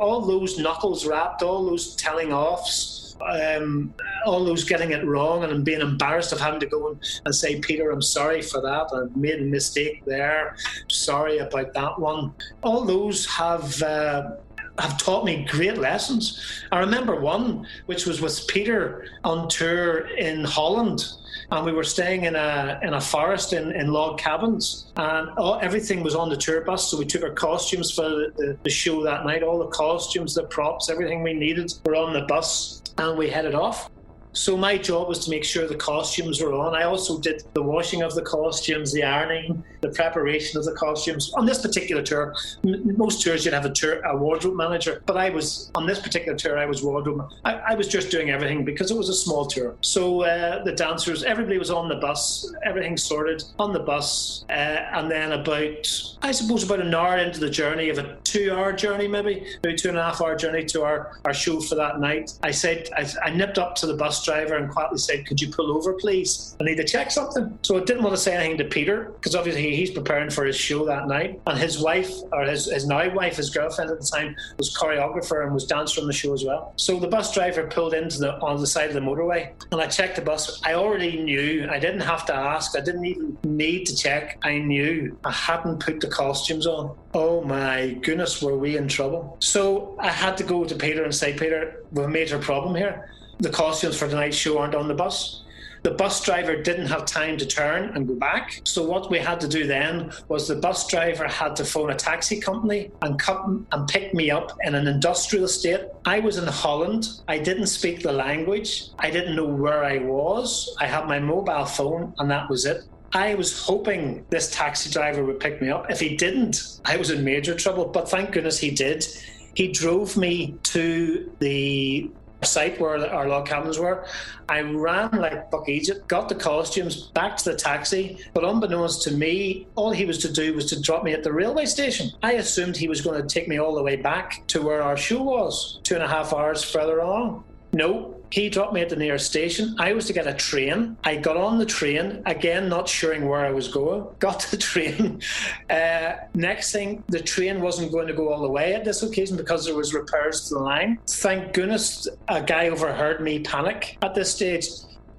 [0.00, 3.94] all those knuckles wrapped, all those telling offs, um,
[4.26, 7.90] all those getting it wrong and being embarrassed of having to go and, say, Peter,
[7.90, 8.88] I'm sorry for that.
[8.92, 10.56] I made a mistake there.
[10.88, 12.32] Sorry about that one.
[12.62, 13.82] All those have.
[13.82, 14.36] Uh,
[14.78, 16.40] have taught me great lessons.
[16.72, 21.04] I remember one, which was with Peter on tour in Holland
[21.50, 25.58] and we were staying in a in a forest in, in log cabins, and all,
[25.60, 26.90] everything was on the tour bus.
[26.90, 29.42] So we took our costumes for the, the, the show that night.
[29.42, 33.54] All the costumes, the props, everything we needed were on the bus, and we headed
[33.54, 33.90] off.
[34.32, 36.74] So my job was to make sure the costumes were on.
[36.74, 41.32] I also did the washing of the costumes, the ironing, the preparation of the costumes.
[41.34, 42.34] On this particular tour,
[42.64, 45.98] m- most tours you'd have a tour a wardrobe manager, but I was on this
[45.98, 47.28] particular tour I was wardrobe.
[47.44, 49.74] I, I was just doing everything because it was a small tour.
[49.80, 54.52] So uh, the dancers, everybody was on the bus, everything sorted on the bus, uh,
[54.52, 59.08] and then about I suppose about an hour into the journey of a two-hour journey,
[59.08, 62.34] maybe maybe two and a half hour journey to our our show for that night.
[62.42, 65.50] I said I, I nipped up to the bus driver and quietly said, Could you
[65.50, 66.56] pull over, please?
[66.60, 67.58] I need to check something.
[67.62, 70.56] So I didn't want to say anything to Peter because obviously he's preparing for his
[70.56, 71.40] show that night.
[71.46, 75.44] And his wife, or his, his now wife, his girlfriend at the time, was choreographer
[75.44, 76.72] and was dancer on the show as well.
[76.76, 79.86] So the bus driver pulled into the on the side of the motorway and I
[79.86, 80.60] checked the bus.
[80.64, 84.38] I already knew, I didn't have to ask, I didn't even need to check.
[84.42, 86.96] I knew I hadn't put the costumes on.
[87.14, 89.36] Oh my goodness, were we in trouble?
[89.40, 93.08] So I had to go to Peter and say, Peter, we've made a problem here
[93.40, 95.42] the costumes for tonight's show aren't on the bus.
[95.82, 98.60] The bus driver didn't have time to turn and go back.
[98.64, 101.94] So what we had to do then was the bus driver had to phone a
[101.94, 105.80] taxi company and come and pick me up in an industrial estate.
[106.04, 107.08] I was in Holland.
[107.28, 108.90] I didn't speak the language.
[108.98, 110.76] I didn't know where I was.
[110.78, 112.84] I had my mobile phone and that was it.
[113.14, 115.90] I was hoping this taxi driver would pick me up.
[115.90, 117.86] If he didn't, I was in major trouble.
[117.86, 119.06] But thank goodness he did.
[119.54, 122.10] He drove me to the
[122.42, 124.06] site where our log cabins were.
[124.48, 129.12] I ran like Buck Egypt, got the costumes back to the taxi, but unbeknownst to
[129.12, 132.10] me, all he was to do was to drop me at the railway station.
[132.22, 134.96] I assumed he was going to take me all the way back to where our
[134.96, 137.44] show was, two and a half hours further on.
[137.72, 139.74] No, he dropped me at the nearest station.
[139.78, 140.96] I was to get a train.
[141.04, 144.06] I got on the train, again, not sure where I was going.
[144.20, 145.20] Got the train.
[145.68, 149.36] Uh, next thing, the train wasn't going to go all the way at this occasion
[149.36, 150.98] because there was repairs to the line.
[151.08, 154.68] Thank goodness a guy overheard me panic at this stage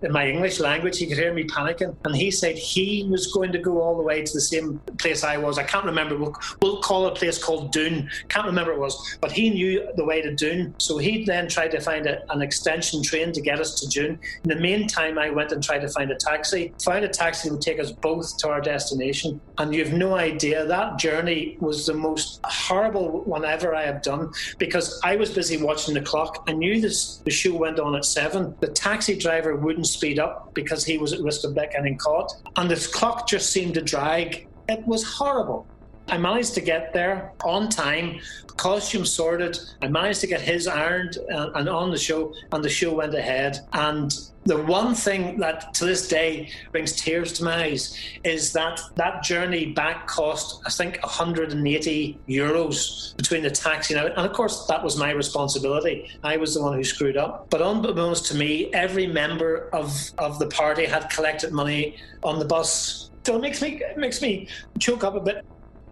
[0.01, 1.95] in my English language, he could hear me panicking.
[2.05, 5.23] And he said he was going to go all the way to the same place
[5.23, 5.57] I was.
[5.57, 6.17] I can't remember.
[6.17, 8.09] We'll, we'll call a place called Doon.
[8.29, 9.17] Can't remember it was.
[9.21, 10.73] But he knew the way to Doon.
[10.79, 14.19] So he then tried to find a, an extension train to get us to Doon.
[14.43, 16.73] In the meantime, I went and tried to find a taxi.
[16.83, 19.39] Found a taxi that would take us both to our destination.
[19.57, 24.01] And you have no idea, that journey was the most horrible one ever I have
[24.01, 26.43] done because I was busy watching the clock.
[26.47, 28.55] I knew this, the show went on at seven.
[28.59, 32.34] The taxi driver wouldn't speed up because he was at risk of getting caught.
[32.55, 34.47] And this clock just seemed to drag.
[34.69, 35.68] It was horrible.
[36.11, 38.19] I managed to get there on time,
[38.57, 39.57] costume sorted.
[39.81, 43.15] I managed to get his ironed uh, and on the show, and the show went
[43.15, 43.59] ahead.
[43.71, 44.13] And
[44.43, 49.23] the one thing that to this day brings tears to my eyes is that that
[49.23, 54.83] journey back cost, I think, 180 euros between the taxi and, and of course that
[54.83, 56.09] was my responsibility.
[56.23, 57.49] I was the one who screwed up.
[57.49, 62.45] But unbeknownst to me, every member of, of the party had collected money on the
[62.45, 63.11] bus.
[63.23, 64.47] So it makes me it makes me
[64.79, 65.45] choke up a bit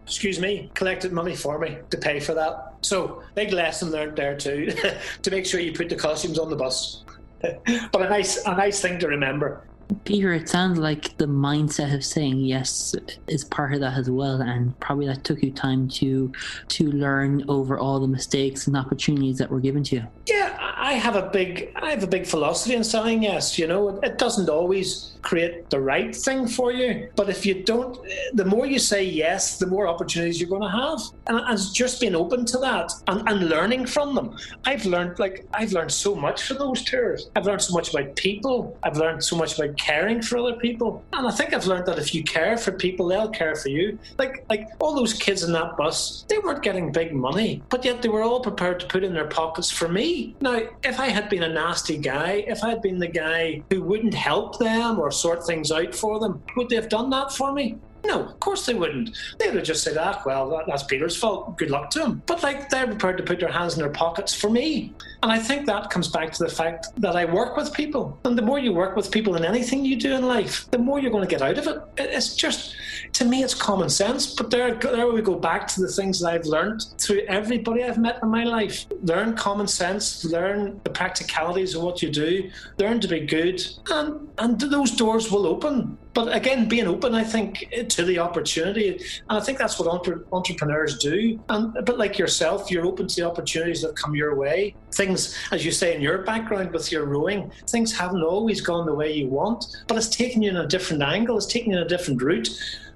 [0.10, 2.74] excuse me, collected money for me to pay for that.
[2.82, 4.74] So big lesson learned there too,
[5.22, 7.04] to make sure you put the costumes on the bus.
[7.42, 9.69] but a nice a nice thing to remember.
[10.06, 12.96] Peter, it sounds like the mindset of saying yes
[13.28, 16.32] is part of that as well, and probably that took you time to
[16.68, 20.08] to learn over all the mistakes and opportunities that were given to you.
[20.28, 23.58] Yeah, I have a big I have a big philosophy in saying yes.
[23.58, 27.98] You know, it doesn't always create the right thing for you, but if you don't,
[28.34, 32.00] the more you say yes, the more opportunities you're going to have, and, and just
[32.00, 34.38] being open to that and, and learning from them.
[34.66, 37.30] I've learned like I've learned so much from those tours.
[37.36, 38.78] I've learned so much about people.
[38.84, 41.04] I've learned so much about caring for other people.
[41.14, 43.98] And I think I've learned that if you care for people, they'll care for you.
[44.18, 48.02] Like like all those kids in that bus, they weren't getting big money, but yet
[48.02, 50.36] they were all prepared to put in their pockets for me.
[50.42, 53.82] Now, if I had been a nasty guy, if I had been the guy who
[53.82, 57.54] wouldn't help them or sort things out for them, would they have done that for
[57.54, 57.78] me?
[58.06, 59.18] No, of course they wouldn't.
[59.38, 61.58] They would have just said, ah, well, that, that's Peter's fault.
[61.58, 62.22] Good luck to him.
[62.26, 64.94] But like, they're prepared to put their hands in their pockets for me.
[65.22, 68.18] And I think that comes back to the fact that I work with people.
[68.24, 71.00] And the more you work with people in anything you do in life, the more
[71.00, 71.82] you're going to get out of it.
[71.98, 72.76] It's just,
[73.14, 74.34] to me, it's common sense.
[74.34, 77.98] But there, there we go back to the things that I've learned through everybody I've
[77.98, 78.86] met in my life.
[79.04, 83.62] Learn common sense, learn the practicalities of what you do, learn to be good,
[83.92, 85.98] and, and those doors will open.
[86.20, 88.90] But again, being open, I think, to the opportunity,
[89.30, 91.40] and I think that's what entre- entrepreneurs do.
[91.48, 94.76] And but like yourself, you're open to the opportunities that come your way.
[94.92, 98.94] Things, as you say, in your background with your rowing, things haven't always gone the
[98.94, 101.38] way you want, but it's taken you in a different angle.
[101.38, 102.50] It's taken you in a different route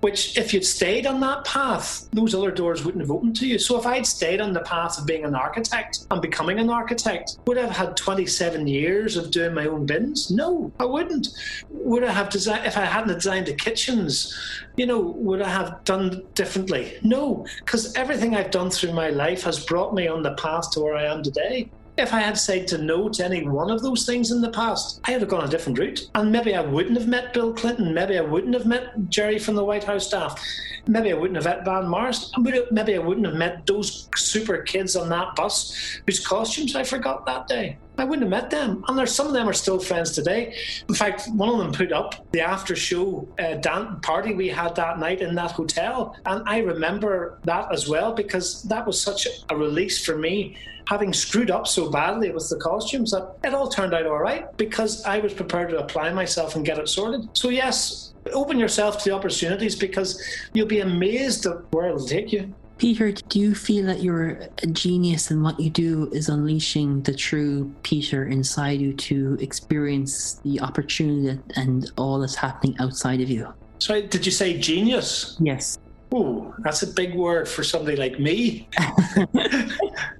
[0.04, 3.58] which if you'd stayed on that path, those other doors wouldn't have opened to you.
[3.58, 7.38] So if I'd stayed on the path of being an architect and becoming an architect,
[7.48, 10.30] would I have had 27 years of doing my own bins?
[10.30, 11.30] No, I wouldn't.
[11.70, 14.38] Would I have designed, if I hadn't designed the kitchens,
[14.76, 16.98] you know, would I have done differently?
[17.02, 20.82] No, because everything I've done through my life has brought me on the path to
[20.82, 21.70] where I am today.
[21.96, 25.00] If I had said to no to any one of those things in the past,
[25.04, 26.10] I would have gone a different route.
[26.16, 27.94] And maybe I wouldn't have met Bill Clinton.
[27.94, 30.44] Maybe I wouldn't have met Jerry from the White House staff.
[30.88, 32.32] Maybe I wouldn't have met Van Mars.
[32.72, 37.28] Maybe I wouldn't have met those super kids on that bus whose costumes I forgot
[37.28, 37.78] that day.
[38.00, 38.84] I wouldn't have met them.
[38.88, 40.56] And there's some of them are still friends today.
[40.90, 44.76] In fact, one of them put up the after show uh, dan- party we had
[44.76, 46.18] that night in that hotel.
[46.26, 50.58] And I remember that as well because that was such a release for me
[50.88, 54.56] having screwed up so badly with the costumes that it all turned out all right
[54.58, 57.30] because I was prepared to apply myself and get it sorted.
[57.34, 60.22] So, yes, open yourself to the opportunities because
[60.54, 62.54] you'll be amazed at where it'll take you.
[62.78, 67.14] Peter, do you feel that you're a genius and what you do is unleashing the
[67.14, 73.54] true Peter inside you to experience the opportunity and all that's happening outside of you?
[73.80, 75.38] Sorry, did you say genius?
[75.40, 75.78] Yes.
[76.14, 78.70] Ooh, that's a big word for somebody like me.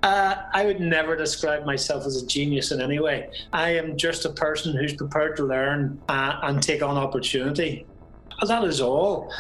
[0.04, 3.30] uh, I would never describe myself as a genius in any way.
[3.52, 7.86] I am just a person who's prepared to learn uh, and take on opportunity.
[8.48, 9.32] That is all.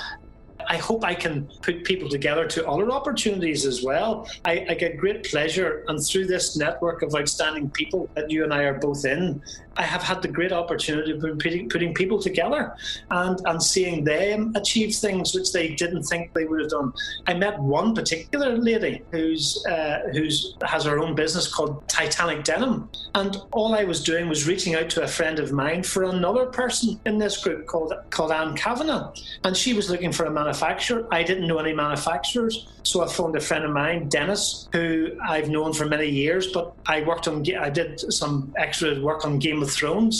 [0.70, 4.30] I hope I can put people together to other opportunities as well.
[4.46, 8.54] I, I, get great pleasure, and through this network of outstanding people that you and
[8.54, 9.42] I are both in,
[9.76, 12.76] I have had the great opportunity of putting, putting people together
[13.10, 16.94] and, and seeing them achieve things which they didn't think they would have done.
[17.28, 22.90] I met one particular lady who's uh, who's has her own business called Titanic Denim,
[23.16, 26.46] and all I was doing was reaching out to a friend of mine for another
[26.46, 29.14] person in this group called called Anne Kavanagh,
[29.44, 31.08] and she was looking for a manufacturer.
[31.12, 35.50] I didn't know any manufacturers, so I phoned a friend of mine, Dennis, who I've
[35.50, 39.63] known for many years, but I worked on I did some extra work on Game
[39.64, 40.18] of Thrones,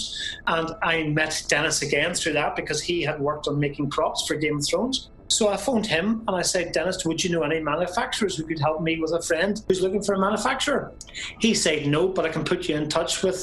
[0.48, 4.36] and I met Dennis again through that because he had worked on making props for
[4.36, 5.10] Game of Thrones.
[5.28, 8.60] So I phoned him and I said, Dennis, would you know any manufacturers who could
[8.60, 10.92] help me with a friend who's looking for a manufacturer?
[11.40, 13.40] He said, no, but I can put you in touch with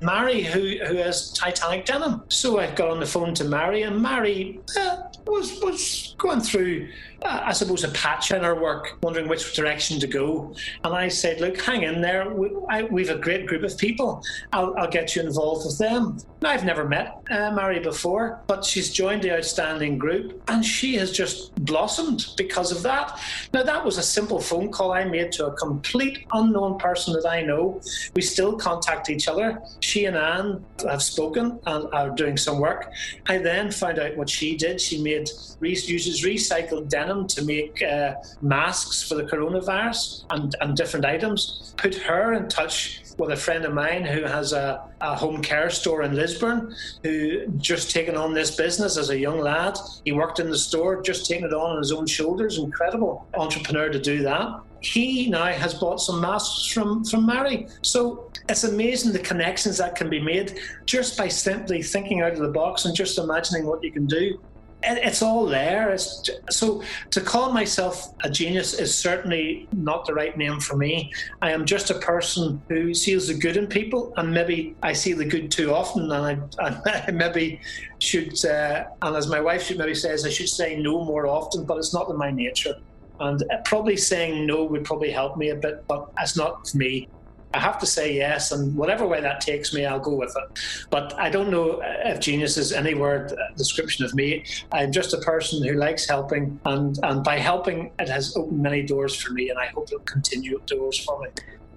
[0.00, 2.22] Mary, who who has Titanic denim.
[2.28, 6.88] So I got on the phone to Mary, and Mary uh, was was going through,
[7.26, 10.54] I suppose, a patch in her work, wondering which direction to go.
[10.84, 12.30] And I said, "Look, hang in there.
[12.30, 12.50] We,
[12.90, 14.22] we've a great group of people.
[14.52, 18.92] I'll, I'll get you involved with them." I've never met uh, Mary before, but she's
[18.92, 23.18] joined the outstanding group, and she has just blossomed because of that.
[23.52, 27.26] Now, that was a simple phone call I made to a complete unknown person that
[27.26, 27.80] I know.
[28.14, 29.60] We still contact each other.
[29.80, 32.92] She and Anne have spoken and are doing some work.
[33.26, 34.80] I then found out what she did.
[34.80, 35.28] She made
[35.60, 41.74] uses recycled denim to make uh, masks for the coronavirus and, and different items.
[41.76, 45.70] Put her in touch with a friend of mine who has a, a, home care
[45.70, 49.78] store in Lisburn, who just taken on this business as a young lad.
[50.04, 52.58] He worked in the store, just taking it on on his own shoulders.
[52.58, 54.60] Incredible entrepreneur to do that.
[54.80, 57.66] He now has bought some masks from from Mary.
[57.82, 62.38] So it's amazing the connections that can be made just by simply thinking out of
[62.38, 64.38] the box and just imagining what you can do
[64.82, 65.90] it's all there.
[65.90, 71.12] It's, so to call myself a genius is certainly not the right name for me.
[71.42, 75.12] I am just a person who sees the good in people, and maybe I see
[75.12, 77.60] the good too often, and I, I maybe
[77.98, 81.64] should, uh, and as my wife should maybe says, I should say no more often,
[81.64, 82.74] but it's not in my nature.
[83.18, 87.08] And probably saying no would probably help me a bit, but it's not me.
[87.56, 90.58] I have to say yes, and whatever way that takes me, I'll go with it.
[90.90, 94.44] But I don't know if genius is any word uh, description of me.
[94.72, 98.82] I'm just a person who likes helping, and, and by helping, it has opened many
[98.82, 101.28] doors for me, and I hope it'll continue doors for me.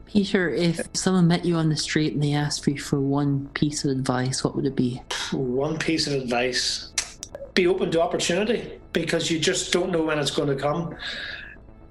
[0.05, 3.85] Peter, if someone met you on the street and they asked you for one piece
[3.85, 5.01] of advice, what would it be?
[5.31, 6.91] One piece of advice
[7.53, 10.95] be open to opportunity because you just don't know when it's going to come.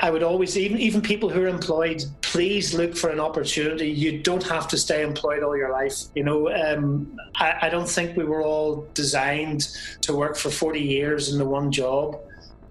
[0.01, 3.89] I would always, even even people who are employed, please look for an opportunity.
[3.89, 5.95] You don't have to stay employed all your life.
[6.15, 9.69] You know, um, I, I don't think we were all designed
[10.03, 12.21] to work for 40 years in the one job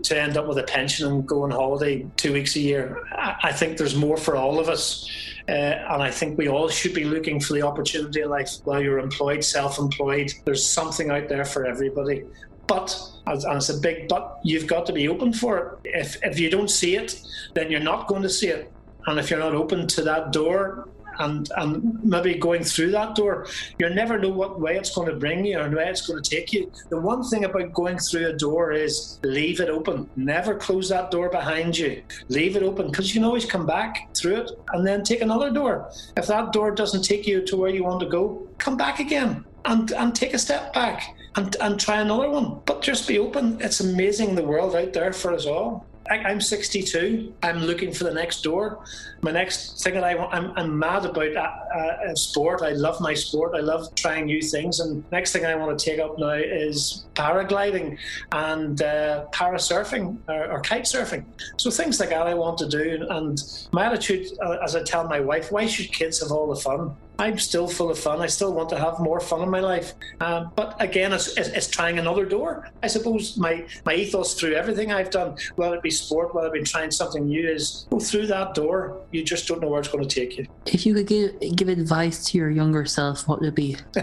[0.04, 3.04] to end up with a pension and go on holiday two weeks a year.
[3.12, 5.10] I, I think there's more for all of us.
[5.50, 8.52] Uh, and I think we all should be looking for the opportunity in life.
[8.66, 12.24] While you're employed, self employed, there's something out there for everybody.
[12.68, 15.80] But, and it's a big but, you've got to be open for it.
[15.86, 17.22] If, if you don't see it,
[17.54, 18.72] then you're not going to see it.
[19.08, 20.90] And if you're not open to that door
[21.20, 23.48] and, and maybe going through that door,
[23.80, 26.30] you never know what way it's going to bring you or where it's going to
[26.30, 26.72] take you.
[26.90, 30.10] The one thing about going through a door is leave it open.
[30.18, 32.04] Never close that door behind you.
[32.28, 35.52] Leave it open because you can always come back through it and then take another
[35.52, 35.90] door.
[36.18, 39.46] If that door doesn't take you to where you want to go, come back again
[39.64, 42.60] and, and take a step back and, and try another one.
[42.66, 43.60] But just be open.
[43.62, 45.86] It's amazing the world out there for us all.
[46.10, 47.34] I, am 62.
[47.44, 48.86] I'm looking for the next door.
[49.22, 52.62] My next thing that I want, I'm, I'm mad about uh, sport.
[52.62, 53.56] I love my sport.
[53.56, 54.80] I love trying new things.
[54.80, 57.98] And next thing I want to take up now is paragliding
[58.32, 61.26] and uh, parasurfing or, or kite surfing.
[61.58, 63.06] So things like that I want to do.
[63.10, 63.38] And
[63.74, 66.96] my attitude, uh, as I tell my wife, why should kids have all the fun?
[67.20, 68.22] I'm still full of fun.
[68.22, 69.94] I still want to have more fun in my life.
[70.22, 72.70] Um, but again, it's, it's, it's, trying another door.
[72.84, 76.54] I suppose my, my ethos through everything I've done, whether it be sport, whether it
[76.54, 79.02] be trying something new, is go through that door.
[79.12, 80.46] You just don't know where it's going to take you.
[80.68, 83.78] If you could give, give advice to your younger self, what would it be?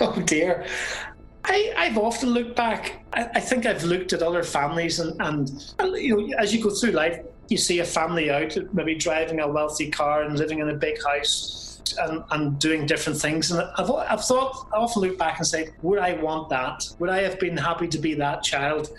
[0.00, 0.66] oh, dear.
[1.44, 3.04] I, have often looked back.
[3.12, 6.60] I, I, think I've looked at other families, and, and, and you know, as you
[6.60, 10.58] go through life, you see a family out, maybe driving a wealthy car and living
[10.58, 13.50] in a big house and, and doing different things.
[13.50, 16.88] And I've, I've thought, I often look back and say, would I want that?
[16.98, 18.90] Would I have been happy to be that child?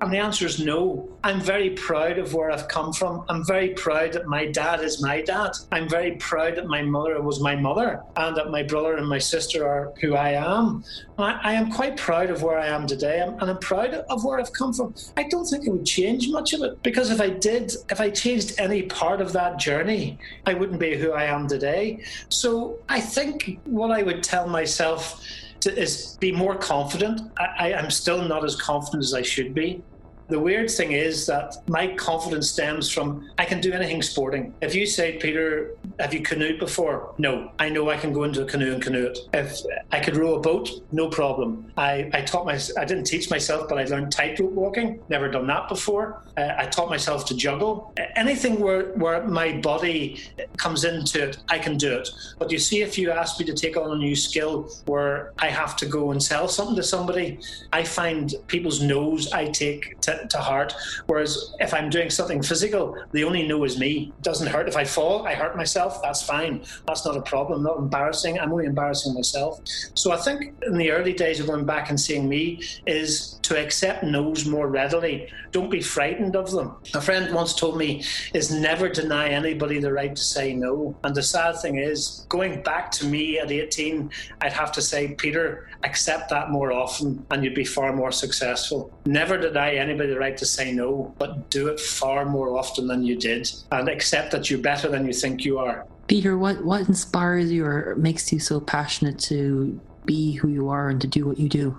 [0.00, 1.08] And the answer is no.
[1.22, 3.24] I'm very proud of where I've come from.
[3.28, 5.52] I'm very proud that my dad is my dad.
[5.72, 9.18] I'm very proud that my mother was my mother and that my brother and my
[9.18, 10.84] sister are who I am.
[11.18, 14.38] I, I, am quite proud of where I am today and I'm proud of where
[14.38, 14.94] I've come from.
[15.16, 18.10] I don't think it would change much of it because if I did, if I
[18.10, 22.02] changed any part of that journey, I wouldn't be who I am today.
[22.28, 25.24] So I think what I would tell myself
[25.64, 27.20] to, is be more confident.
[27.38, 29.82] I, I'm still not as confident as I should be.
[30.28, 34.54] The weird thing is that my confidence stems from I can do anything sporting.
[34.62, 37.14] If you say, Peter, have you canoed before?
[37.18, 37.50] No.
[37.58, 39.18] I know I can go into a canoe and canoe it.
[39.34, 39.60] If
[39.92, 41.70] I could row a boat, no problem.
[41.76, 45.00] I, I taught my I didn't teach myself, but I learned tightrope walking.
[45.08, 46.22] Never done that before.
[46.36, 47.92] Uh, I taught myself to juggle.
[48.16, 50.22] Anything where where my body
[50.56, 52.08] comes into it, I can do it.
[52.38, 55.48] But you see, if you ask me to take on a new skill where I
[55.48, 57.38] have to go and sell something to somebody,
[57.72, 60.74] I find people's nose I take to to, heart.
[61.06, 64.12] Whereas if I'm doing something physical, the only know is me.
[64.18, 64.68] It doesn't hurt.
[64.68, 66.62] If I fall, I hurt myself that's fine.
[66.86, 67.62] That's not a problem.
[67.62, 68.38] Not embarrassing.
[68.38, 69.60] I'm only embarrassing myself.
[69.94, 73.58] So I think in the early days of going back and seeing me is to
[73.62, 75.28] accept no's more readily.
[75.52, 76.76] Don't be frightened of them.
[76.94, 78.02] A friend once told me
[78.34, 80.96] is never deny anybody the right to say no.
[81.04, 84.10] And the sad thing is, going back to me at 18,
[84.40, 88.92] I'd have to say, Peter, accept that more often and you'd be far more successful.
[89.06, 93.02] Never deny anybody the right to say no, but do it far more often than
[93.02, 95.86] you did and accept that you're better than you think you are.
[96.06, 100.88] Peter, what, what inspires you or makes you so passionate to be who you are
[100.90, 101.78] and to do what you do?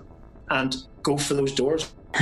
[0.49, 1.93] And go for those doors.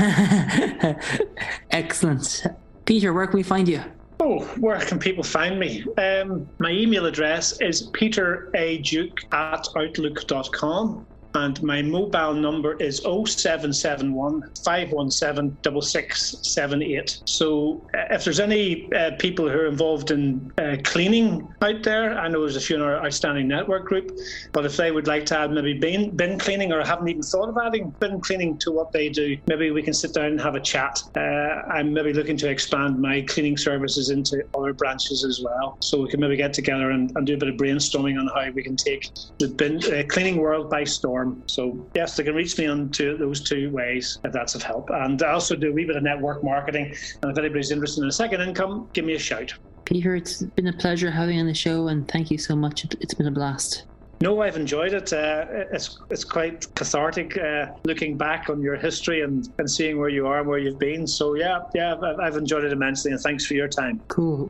[1.72, 2.44] Excellent.
[2.86, 3.82] Peter, where can we find you?
[4.20, 5.86] Oh, where can people find me?
[5.98, 11.06] Um, my email address is peteraduke at outlook.com
[11.36, 17.22] and my mobile number is 0771 517 6678.
[17.26, 22.18] So uh, if there's any uh, people who are involved in uh, cleaning out there,
[22.18, 24.12] I know there's a few in our outstanding network group,
[24.52, 27.50] but if they would like to add maybe bin, bin cleaning or haven't even thought
[27.50, 30.56] of adding bin cleaning to what they do, maybe we can sit down and have
[30.56, 31.02] a chat.
[31.16, 35.78] Uh, I'm maybe looking to expand my cleaning services into other branches as well.
[35.82, 38.52] So we can maybe get together and, and do a bit of brainstorming on how
[38.52, 41.23] we can take the bin, uh, cleaning world by storm.
[41.48, 44.90] So yes, they can reach me on two, those two ways if that's of help.
[44.92, 46.96] And I also do a wee bit of network marketing.
[47.22, 49.54] And if anybody's interested in a second income, give me a shout.
[49.86, 52.86] Peter, it's been a pleasure having you on the show and thank you so much.
[52.86, 53.84] It- It's been a blast.
[54.22, 55.12] No, I've enjoyed it.
[55.12, 60.08] Uh, it's it's quite cathartic uh, looking back on your history and, and seeing where
[60.08, 61.06] you are and where you've been.
[61.06, 64.00] So yeah, yeah, I've, I've enjoyed it immensely, and thanks for your time.
[64.08, 64.50] Cool.